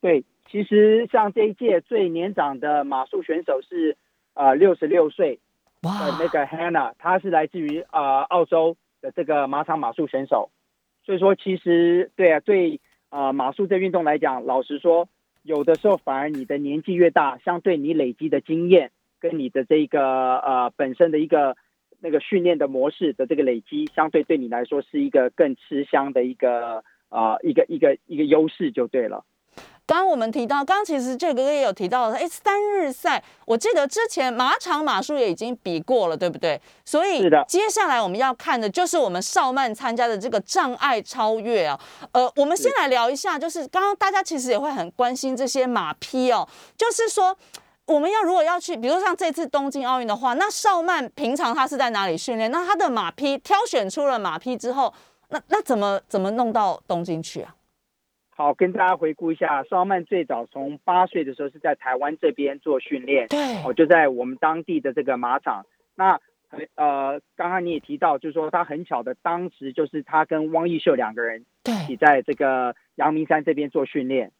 [0.00, 3.96] 对，其实像这一届最年长的马术选手是
[4.34, 5.40] 呃六十六岁
[5.82, 10.50] 的哇那个 Hannah，她是来自于呃澳洲，的这个马场马术选手。
[11.04, 15.08] 所以说，其实对啊，对啊，马术这运动来讲，老实说，
[15.42, 21.56] 有的时候反而你的年纪越大，相对你累积的经验跟你的这个呃本身的一个
[22.00, 29.24] 那个训练的模式的这个累积，相对对你来说是一个更吃香的一个啊一个一个一个优势就对了。
[29.90, 36.60] 刚刚我们提到，刚刚其实这个也有提到，哎，三日赛，我记得之前马场马术也已经比过了，对不对？
[36.84, 41.76] 所以接下来我们要看的就是我们少曼参加的这个障碍超越啊。
[42.12, 47.36] 呃，我们先来聊一下，就是刚刚大家其实也会很关心这些马匹哦，就是说
[47.86, 52.48] 我们要如果要去，比如像这次东京奥运的话，那少曼平常他是在哪里训练？
[52.52, 54.94] 那他的马匹挑选出了马匹之后，
[55.30, 57.52] 那那怎么怎么弄到东京去啊？
[58.40, 65.66] 好，跟大家回顾一下，双曼最早从八岁的时候是在台湾这边做训练，对，哦，就在我们当地的这个马场。
[65.94, 66.18] 那
[66.74, 74.32] 呃，刚刚你也提到，就是说他很巧的，当时就是他跟汪义秀两个人一起在这个阳明山这边做训练。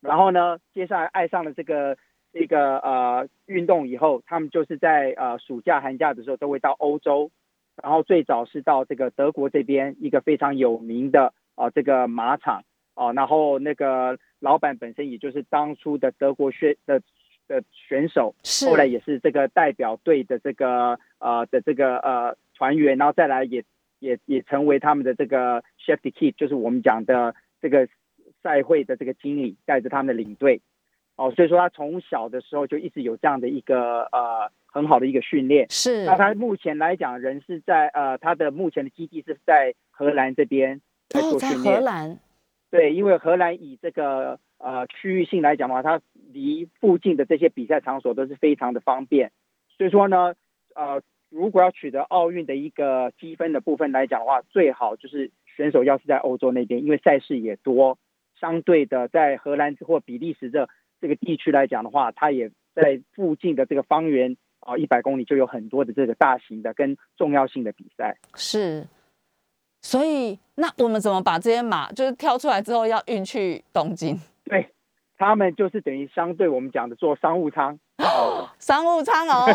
[0.00, 1.98] 然后呢，接下来爱上了这个
[2.32, 7.32] 这个呃运动以后，他们就是在呃暑假寒假的时候都会到欧洲，
[7.82, 12.62] 然后最早是到这个德国这边一个非常有名的啊这个马场。
[13.00, 17.00] 哦，然后那个老板本身也就是当初的德国选的
[17.48, 18.34] 的选手，
[18.68, 23.64] 后来也是这个代表队的这个呃的这个呃团员，然后再来也
[24.00, 27.88] 也也成为他们的这个 chef de key，就是我们讲的这个
[28.42, 30.60] 赛会的这个经理，带着他们的领队。
[31.16, 35.66] 哦，所以说他从小的时候就一直有这样的一个呃很好的一个训练。
[35.70, 36.04] 是。
[36.04, 41.76] 那他目前来讲，人是在呃他的目前的基地是在荷兰这边在做训练。
[41.76, 42.18] 荷兰。
[42.70, 46.00] 对，因为荷兰以这个呃区域性来讲的话，它
[46.32, 49.32] 离附近的这些比赛场所都是非常的方便，
[49.76, 50.34] 所以说呢，
[50.76, 57.98] 呃，如果要取得奥运的一个积分的部分来讲的话，最好就是选手要是在欧洲那边，因为赛事也多，
[58.38, 60.68] 相对的在荷兰或比利时的
[61.00, 68.16] 这个地区来讲的话，它也在附近的这个方圆啊一百公里就有很多的这个大型的跟重要性的比赛。
[68.36, 68.86] 是。
[69.82, 74.14] 所以，那我们怎么把这些马就是挑出来之后要运去东京？
[74.44, 74.68] 对，
[75.16, 79.46] 他们就是等于相对我们讲的做商务舱哦，商务舱哦。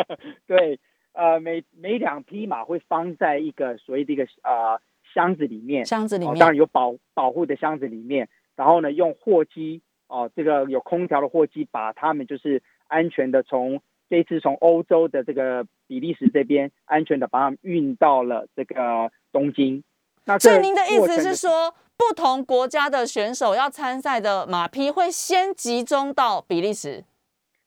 [0.48, 0.80] 对，
[1.12, 4.80] 呃，每每两匹马会放在一个所谓的一个呃
[5.12, 19.12] 箱子里面，箱子里面当然有保保护的箱子里面，然后呢用货机哦，这个有空调的货机把他们就是安全的从这次从欧洲的这个比利时这边安全的把它们运到了这个。
[19.34, 19.82] 东京，
[20.26, 27.04] 那所以您的意思是说，不同国家的选手要参赛的马匹会先集中到比利时？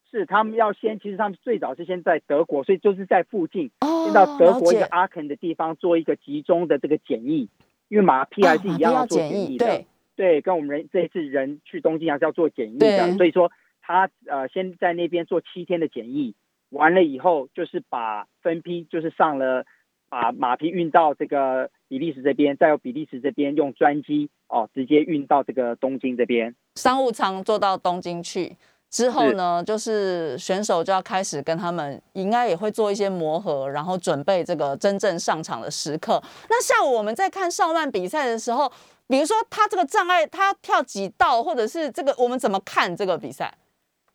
[0.10, 3.70] 是，他们要先，其实他们最早是先在德国，所以就是在附近，
[4.06, 7.50] 先到德国一个阿肯的地方做一个集中的这个检疫，
[7.90, 13.52] 因为马匹还是一样要做检疫的，对，对，跟我们人这一次人去东京还是要做检疫的，所以说
[13.82, 16.34] 他呃先在那边做七天的检疫，
[16.70, 19.66] 完了以后就是把分批就是上了。
[20.10, 26.56] 把马匹运到这个比利时这边，再由比利时这边用专机哦，直接运到这个东京这边。
[26.76, 28.56] 商务舱坐到东京去
[28.90, 36.22] 之后呢，就是选手就要开始跟他们，应该也会做一些磨合，然后准备这个真正上场的时刻。
[36.50, 38.72] 那下午我们在看上半比赛的时候，
[39.08, 43.54] 比如说他这个障碍，他跳几道，或者是这个我们怎么看这个比赛？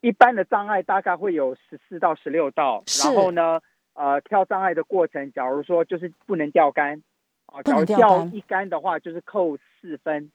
[0.01, 3.61] 一般的障碍大概会有十四到十六道，然后呢？
[3.95, 7.03] 呃，跳障碍的过程，假如说就是不能掉杆，
[7.47, 10.33] 啊，假如掉一杆的话，就是扣四分，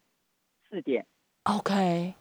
[0.70, 1.06] 四点。
[1.44, 2.14] OK。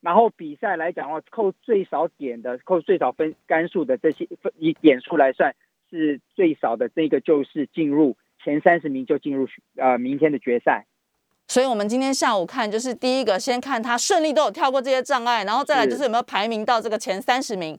[0.00, 5.56] 然后比赛来讲的话，扣最少点的，扣最少分杆数的这些分以点数来算，
[5.90, 10.86] 是最少的这个就是进入前三十名就进入呃明天的决赛。
[11.48, 17.78] 所以我们今天下午看，就是第一个先看他顺利都有跳过这些障碍，然后再来就是有没有排名到这个前三十名。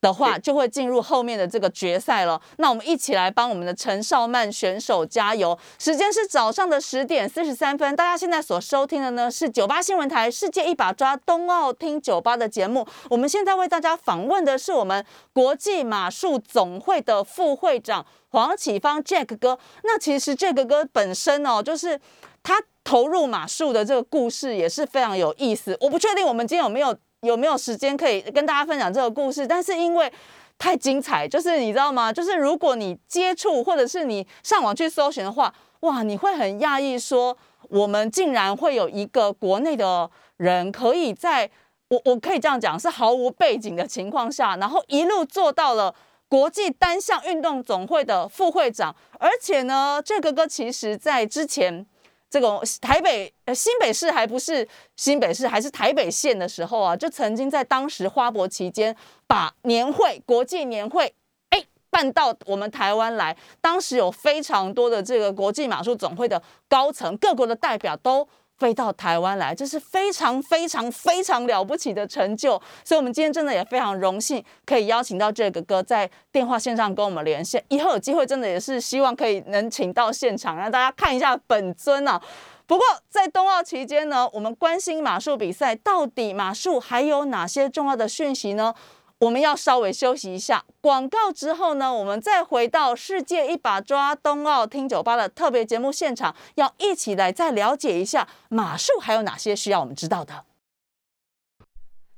[0.00, 2.40] 的话，就会进入后面的这个决赛了。
[2.58, 5.58] 那我们一起来帮我们的陈少曼选手加油。
[5.78, 7.96] 时间是早上的十点四十三分。
[7.96, 12.86] 大家现在所收听的呢是九八新闻台《世界一把抓》冬奥听酒吧的节目。
[13.10, 19.58] 我们现在为大家访问的是我们国际马术总会的副会长黄启芳 Jack 哥。
[19.82, 22.00] 那其实 Jack 哥本身哦，就是
[22.42, 25.76] 他投入马术的这个故事也是非常有意思。
[25.80, 26.96] 我不确定我们今天有没有。
[27.22, 29.46] 有没有时间可以跟大家分享这个故事？
[29.46, 30.12] 但是因为
[30.56, 32.12] 太精彩，就是你知道吗？
[32.12, 37.36] 就是如果你接触或者是你上网去搜寻的话，哇，你会很讶异，说
[37.68, 41.50] 我们竟然会有一个国内的人可以在
[41.88, 45.94] 我我可以这样讲，是毫无背景的情况下，然后一路做到了
[46.28, 51.86] 国际单项运动总会的副会长，而且呢，这个哥其实在之前
[52.30, 54.66] 这个台北呃新北市还不是
[54.96, 58.94] 新北市，还是台北县的时候啊，就曾经在当时花博期间
[59.26, 61.14] 把年会国际年会
[61.50, 68.28] 哎办到我们台湾来，当时有非常多的这个国际马术总会的高层各国的代表都。
[68.58, 77.64] 飞到台湾来，这是非常非常非常了不起的成就，所以，我们今天真的也非常荣幸，可以邀请到这个哥在电话线上跟我们连线。
[77.68, 82.20] 以后有机会，真的也是希望可以能请到现场，让大家看一下本尊啊。
[82.66, 88.74] 不过，在冬奥期间呢，我们关心马术比赛，到底马术还有哪些重要的讯息呢？
[89.20, 100.44] 我们要稍微休息一下，广告之后呢，我们再回到世界一把抓冬奥听酒吧的特别节目现场，要一起来再了解一下马术还有哪些需要我们知道的。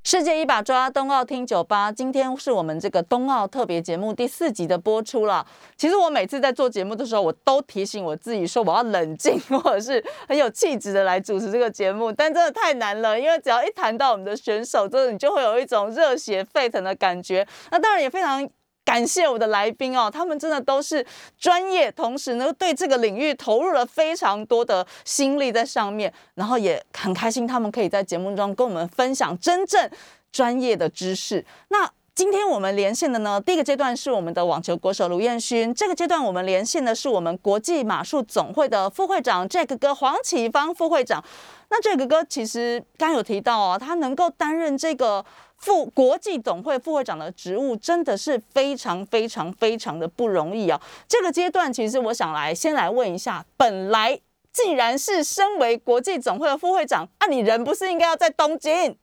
[0.03, 5.47] 世界一把抓冬奥听酒吧，今天是我们这个冬奥特别节目第四集的播出了。
[5.77, 12.11] 其实我每次在做节目的时候，我都提醒我自己说我要冷静，或者是很有气质的来主持这个节目。
[12.11, 17.47] 但真的太难了，因为只要一谈到我们的选手，真的你就会有一种热血沸腾的感觉。
[17.71, 18.49] 那当然也非常。
[18.91, 21.07] 感谢我的来宾哦，他们真的都是
[21.39, 29.89] 专业，同时呢对这个领域投入了非常多的心力在上面，然后也很开心他们可以在节目中跟我们分享真正
[30.33, 31.47] 专业的知识。
[31.69, 31.89] 那
[32.21, 41.25] 今天我们连线的呢，第一个阶段是我们的网球国手卢彦勋，这个阶段我们连线的是我们国际马术总会的副会长 Jack 哥黄启芳副会长。
[41.71, 45.25] 那 Jack 哥其实刚有提到哦，他能够担任这个。
[45.57, 50.81] 副国际总会副会长的职务真的是非常非常非常的不容易啊！
[51.07, 54.19] 这个阶段，其实我想来先来问一下，本来
[54.51, 58.97] 既然是身为国际总会的副会长，那你人不是应该要在东京？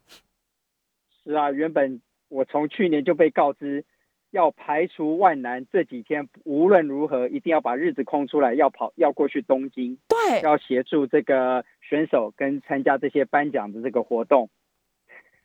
[1.23, 3.85] 是啊，原本我从去年就被告知
[4.31, 14.49] 要排除万难，这几天无论如何一定要把日子空出来，要跑要过去东京，对，要协助这个选手跟参加这些颁奖的这个活动。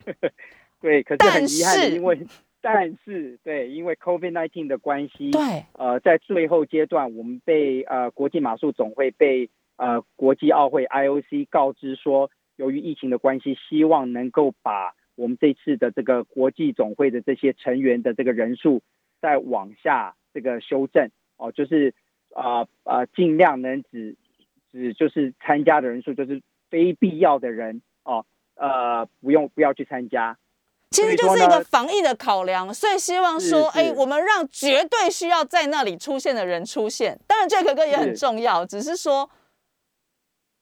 [0.81, 2.27] 对，可是很遗憾，因为
[2.61, 18.81] 但是对，因为 COVID-19 的关系，对，呃，在最后阶段，我们被呃国际马术总会被呃国际奥会 IOC 告知说，由于疫情的关系，希望能够把我们这次的这个国际总会的这些成员的这个人数
[19.21, 21.93] 再往下这个修正哦，就是
[22.33, 24.15] 啊啊尽量能只
[24.71, 30.37] 只就是参加的人数就是非必要的人哦呃不用不要去参加。
[30.89, 37.19] 其实就是一个防疫的考量，所以希望说，哎，我们让绝对需要在那里出现的人出现。
[37.25, 39.27] 当然，Jack 哥也很重要，只是说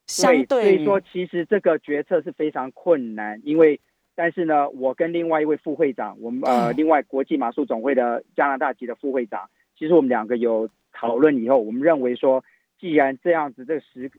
[0.08, 0.64] 相对。
[0.64, 3.82] 所以说，其实这个决策是非常困难，因为
[4.16, 12.44] 但是呢，我跟另外一位副会长，我们呃，另外国际马术总会的加拿大籍的副会长，其实我们两个有讨论以后，我们认为说，
[12.80, 14.12] 既然这样子，这个时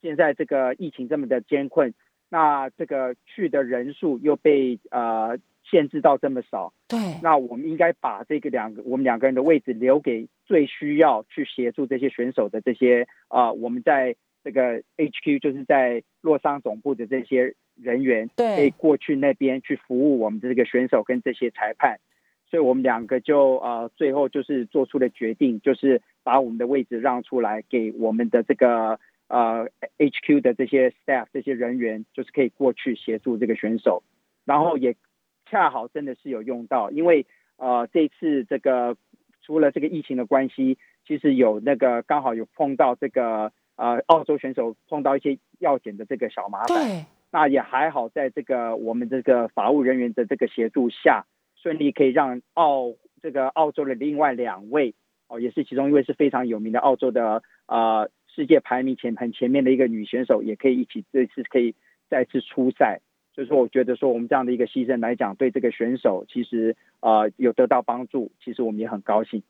[0.00, 1.94] 现在这个疫情这么的艰困，
[2.28, 5.38] 那这个去的人数又被呃。
[5.70, 21.98] 限制到这么少，对，那我们应该把这个两个我们两个人的位置留给最需要去协助这些选手的这些啊，我们在这个 HQ 就是在洛桑总部的这些人员，对，可以过去那边去服务我们的这个选手跟这些裁判，
[22.50, 28.98] 所以我们两个就呃最后就是做出了决定，就是把我们的位置让出来给我们的这个
[29.28, 29.68] 呃
[29.98, 34.02] HQ 的这些 staff 这些人员，就是可以过去协助这个选手，
[34.44, 34.96] 然后也。
[35.50, 37.24] 恰好真的是有用到，因为
[37.56, 38.98] 呃这次这个
[39.40, 40.76] 除了这个疫情的关系，
[41.06, 51.26] 其实有那个刚好有碰到这个呃澳洲选手碰到一些药检的这个小麻烦，那也还好，在这个我们这个法务人员的这个协助下，
[51.56, 54.94] 顺利可以让澳这个澳洲的另外两位
[55.28, 61.74] 哦，也是其中一位是非常有名的澳洲的呃世界排名前很前面的一个女选手，也可以一起这次可以
[62.08, 63.00] 再次出赛。
[63.34, 69.42] 所以说，我觉得说我们这样的一个牺牲来讲，对这个选手其实呃有得到帮助，其实我们也很高兴。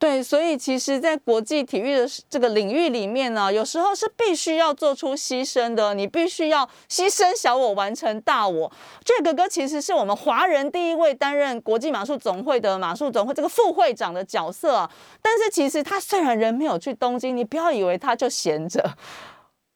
[0.00, 8.72] 对，所以其实，在国际体育的这个领域里面呢，有时候是必须要做出牺牲的，你必须要牺牲小我，完成大我。
[9.04, 14.88] 这个哥其实是我们华人第一位担任国际马术总会的马术总会这个副会长的角色。
[15.20, 18.96] 但是其实他虽然人没有去东京，你不要以为他就闲着。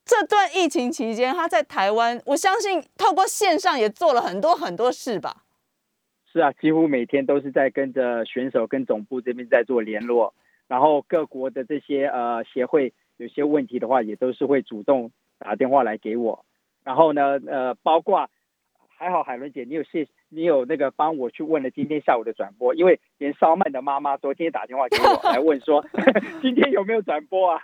[0.06, 5.43] 这段疫情期间，他在台湾，我相信透过线上也做了很多很多事吧。
[6.34, 10.34] 是啊，几乎每天都是在跟着选手跟总部这边在做联络，
[10.66, 16.44] 然后各国的这些呃协会有些问题的话，也都是会主动打电话来给我。
[16.82, 18.28] 然后呢，呃，包括
[18.88, 25.86] 还好海伦姐，你有谢，你有那个帮我去问了今天下午的转播，因为连烧麦的妈妈昨天打电话给我来问说，
[26.42, 27.60] 今天有没有转播啊？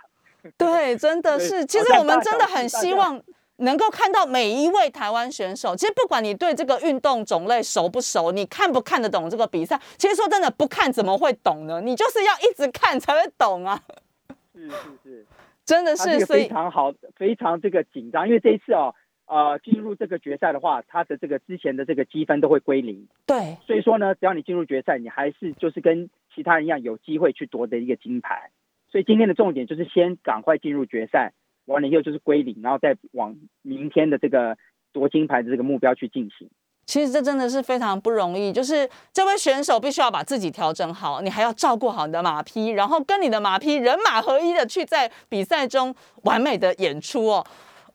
[0.57, 3.21] 对，真的是，其实我们真的很希望
[3.61, 5.75] 能够看到每一位台湾选手。
[5.75, 11.81] 其实不管你对这个运动种类熟不熟，你看不看得懂这个比赛，其实说真的，不看怎么会懂呢？
[11.81, 13.81] 你就是要一直看才会懂啊。
[14.53, 15.25] 是是是，
[15.65, 18.93] 真的是，非常好，非常这个紧张，因为这一次哦。
[19.27, 23.07] 呃，进入这个决赛的话，他的这个之前的这个积分都会归零。
[23.25, 28.51] 对，所以说呢，只要你进入决赛，你还是就是跟其他人一样有机会去夺得一个金牌。
[28.89, 31.31] 所以今天的重点就是先赶快进入决赛，
[31.71, 34.55] 完了以后就是归零，然后再往明天的这个
[34.93, 36.49] 夺金牌的这个目标去进行。
[36.85, 47.45] 其实这真的是非常不容易，就是这位选手必须要把自己调整好，你还要照顾好你的马匹，然后跟你的马匹人马合一的去在比赛中完美的演出哦。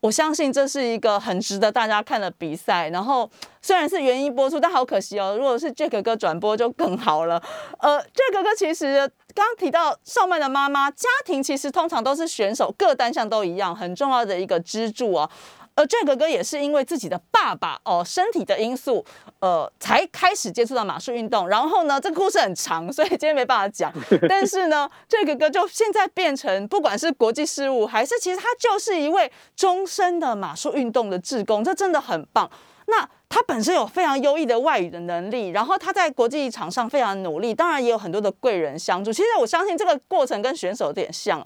[0.00, 2.88] 我相信这是一个很值得大家看的比赛。
[2.90, 3.28] 然后
[3.60, 5.34] 虽然是原音播出，但好可惜哦。
[5.36, 7.42] 如果是 Jack 哥转播就更好了。
[7.80, 15.30] 呃，Jack 哥其实刚刚提到上麦的妈妈家庭，其实通常都是选手各单项都一样很重要的一个支柱啊。
[15.74, 19.04] 而 Jack 哥哥也是因为自己的爸爸哦身体的因素，
[19.40, 21.46] 呃，才开始接触到马术运动。
[21.46, 23.92] 然后呢，这个故事很长，所以今天没办法讲。
[24.26, 32.50] 但是呢，Jack 哥就现在变成不管是国际事务，还是其实他就是一位终身的马术运动的志工，这真的很棒。
[32.86, 39.12] 那他本身有非常优异的外语的能力，然后他在国际场上非常努力，当然也有很多的贵人相助。
[39.12, 41.44] 其实我相信这个过程跟选手有点像。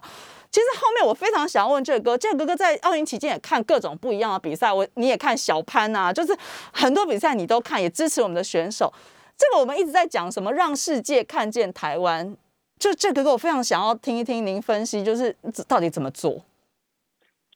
[0.51, 6.37] 其实后面我非常想要问这个哥，这个哥哥在奥运期间也看各种不一样的比赛，我你也看小潘啊，就是
[6.73, 8.91] 很多比赛你都看，也支持我们的选手。
[9.37, 12.35] 这个我们一直在讲什么让世界看见台湾，
[12.77, 15.33] 就这个哥我非常想要听一听您分析，就是
[15.67, 16.41] 到底怎么做。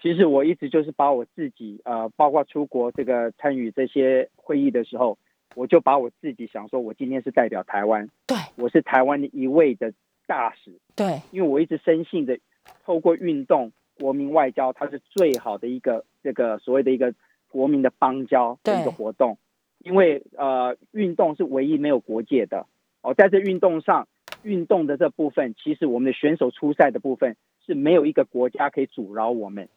[0.02, 5.18] 其实我一直就是把我自己呃，包括出国这个参与这些会议的时候，
[5.56, 8.38] 我就把我自己想说，我今天是代表台湾，对。
[8.56, 9.93] 我是台湾的一位的
[10.28, 12.38] 大使，对，因为我一直深信着。
[12.84, 17.14] 透过运动，国民外交，它是最好的一个这个所谓的一个
[17.52, 19.38] 国民的邦交的一个活动，
[19.84, 22.66] 因为呃，运动是唯一没有国界的。
[23.04, 24.08] 哦，在这运动上，
[24.41, 27.38] 运动的这部分，其实我们的选手出赛的部分
[27.68, 29.70] 是没有一个国家可以阻挠我们，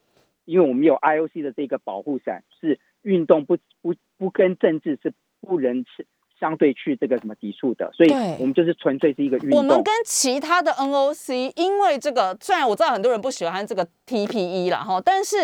[0.48, 6.06] 因为我们有 IOC 的这个保护伞，是运动不不不跟政治是不能是。
[6.40, 9.58] 相对去这个什么抵触的，所以我们就是纯粹是一个运动。
[9.58, 15.36] 我们跟其他的 NOC，因为这个虽然我知道很多人不喜欢这个 TPE 啦哈，但是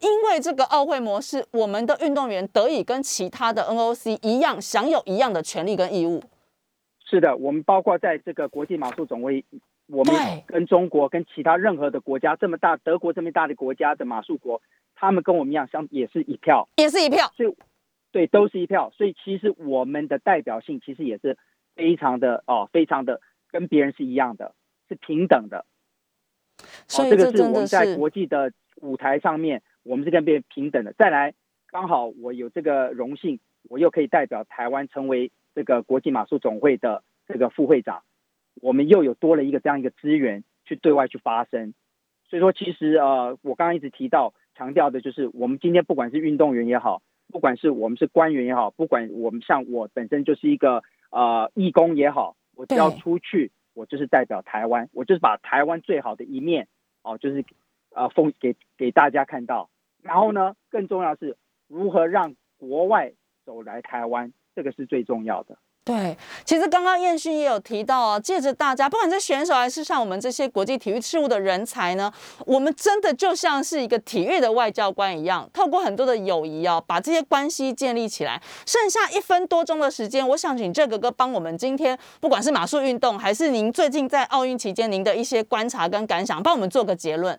[0.00, 6.22] 因为这个奥会模式，我们的运动员得以跟其他的 NOC 一样，享有一样的权利跟义务。
[7.06, 9.42] 是的，我们包括在这个国际马术总会，
[9.92, 14.62] 我们跟中国跟其他任何的国家这么大，德国这么大的国家的马术国，
[14.94, 17.30] 他们跟我们一样，相也是一票，也是一票。
[17.36, 17.54] 所以。
[18.12, 21.38] 对，都是一票，所以其实我们的代表性其实也是
[21.74, 24.54] 非常的哦，非常的跟别人是一样的，
[24.86, 25.64] 是平等的。
[26.86, 30.92] 所以这个是我们在国际的舞台上面，我们是跟别人平等的。
[30.92, 31.32] 再来，
[31.68, 33.40] 刚好我有这个荣幸，
[33.70, 38.02] 我又可以代表台湾成为这个国际马术总会的这个副会长，
[38.60, 41.74] 我们又有多了一个这样一个资源去对外去发声。
[42.28, 47.02] 所以说，其实呃，我刚刚一直提到强调的就是，我们今天不管是运动员也好。
[47.28, 56.68] 不管是我们是官员也好，不管我们像我本身就是一个呃义工也好，我只要出去，我就是代表台湾，我就是把台湾最好的一面
[57.02, 57.42] 哦，就是
[57.94, 59.70] 呃奉给给大家看到。
[60.02, 61.38] 然后呢，更重要是
[61.68, 63.14] 如何让国外
[63.46, 65.56] 走来台湾，这个是最重要的。
[65.84, 72.12] 对，其实刚刚燕勋也有提到啊，借着大家，不管是选手还是像我们这些国际体育事务的人才呢，
[72.46, 78.40] 我们真的就像是一个体育的外交官一样，透过很多的友谊啊，把这些关系建立起来。
[78.64, 87.36] 剩下一分多钟的时间，我想请这哥哥帮我们今天，不管是马术运动，还是您最近在奥运期间您的一些观察跟感想，帮我们做个结论。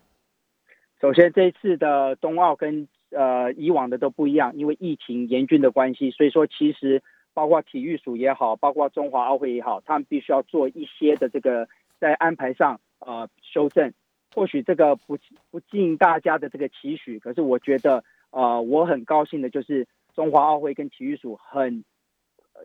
[1.00, 7.02] 首先，这一次的冬奥跟呃以往的都不一样，因为疫情严峻的关系，所以说其实。
[7.34, 11.68] 包括体育署也好，包括中华奥会也好，他们必须要做一些的这个
[12.00, 13.94] 在安排上呃修正。
[14.36, 15.18] 或许这个不
[15.52, 21.84] 不尽大家的这个期许，可是我觉得呃我很高兴的就是中华奥会跟体育署很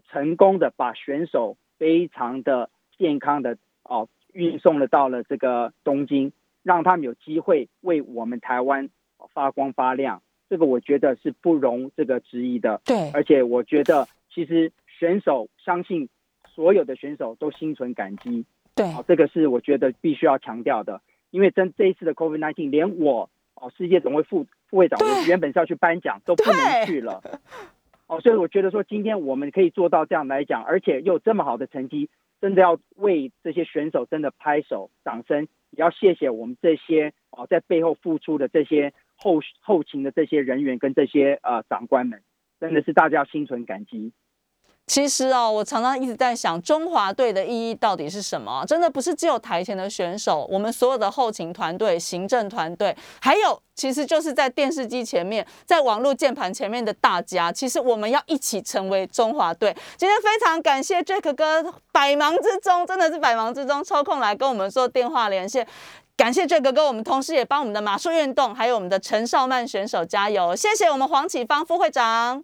[0.08, 8.88] 成功的把选手非常的健康的哦运送了到了这个东京，让他们有机会为我们台湾
[9.34, 10.22] 发光发亮。
[10.48, 12.80] 这个我觉得是不容这个质疑的。
[12.86, 14.08] 对，而且我觉得。
[14.38, 16.08] 其实选手相信
[16.46, 18.44] 所有的选手都心存感激，
[18.76, 21.00] 对，这个是我觉得必须要强调的。
[21.32, 27.20] 因为真这一次的 COVID-19，连我哦世界总会副副会长，我原本是要去颁奖，都不能去了。
[28.06, 32.08] 哦，所以我觉得说今天我们可以做到这样来讲，而且又这么好的成绩，
[32.40, 42.22] 真的要为这些选手真的拍手掌声，也要谢谢我们这些哦在背后付出的这些后后勤的这些人员跟这些呃长官们，
[42.60, 44.12] 真的是大家心存感激。
[44.88, 48.64] 其实哦，我常常一直在想，中华队的意义到底是什么？
[48.66, 59.76] 真的不是只有台前的选手，我们所有的后勤团队、行政团队，还有其实就是在电视机前面、在网络键盘前面的大家，其实我们要一起成为中华队。
[59.98, 61.62] 今天非常感谢 Jack 哥，
[61.92, 65.66] 百忙之中真的是百忙之中抽空来跟我们做电话连线，
[66.16, 72.42] 感谢 Jack 哥，我们同时也帮我们的马术运动还有我们的陈少曼选手加油，谢谢我们黄启芳副会长。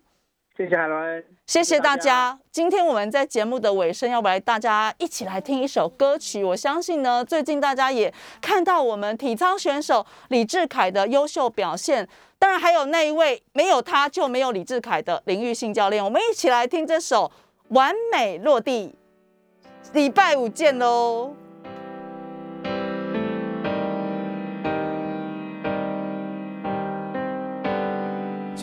[0.57, 2.39] 谢谢海伦，谢谢大家。
[2.53, 6.45] 今天我们在节目的尾声，要不来大家一起来听一首歌曲。
[6.45, 16.05] 我相信呢，最近大家也看到我们体操选手李志凯的优秀表现，当然还有那一位没有他就没有李志凯的林玉信教练。
[16.05, 17.33] 我们一起来听这首
[17.75, 18.95] 《完美落地》，
[19.93, 21.35] 礼拜五见喽。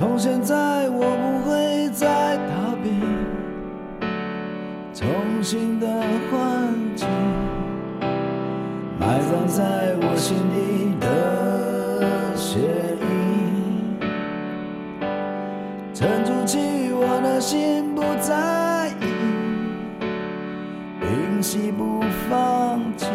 [0.02, 2.90] 从现在我不会再逃避
[4.96, 5.08] 重
[5.44, 5.88] 新的
[6.32, 7.08] 环境，
[9.00, 12.58] 埋葬在我心底的血
[13.00, 13.96] 印，
[15.94, 16.58] 沉住气，
[16.92, 19.06] 我的心不在意，
[21.00, 23.06] 屏息不放弃，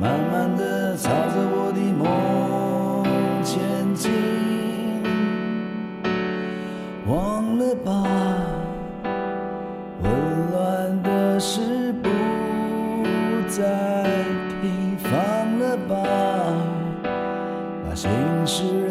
[0.00, 0.83] 慢慢的
[7.84, 8.04] 吧，
[10.02, 10.10] 混
[10.52, 12.08] 乱的事不
[13.48, 14.04] 再
[14.60, 15.10] 提，放
[15.58, 15.94] 了吧，
[17.86, 18.10] 把心
[18.44, 18.83] 事。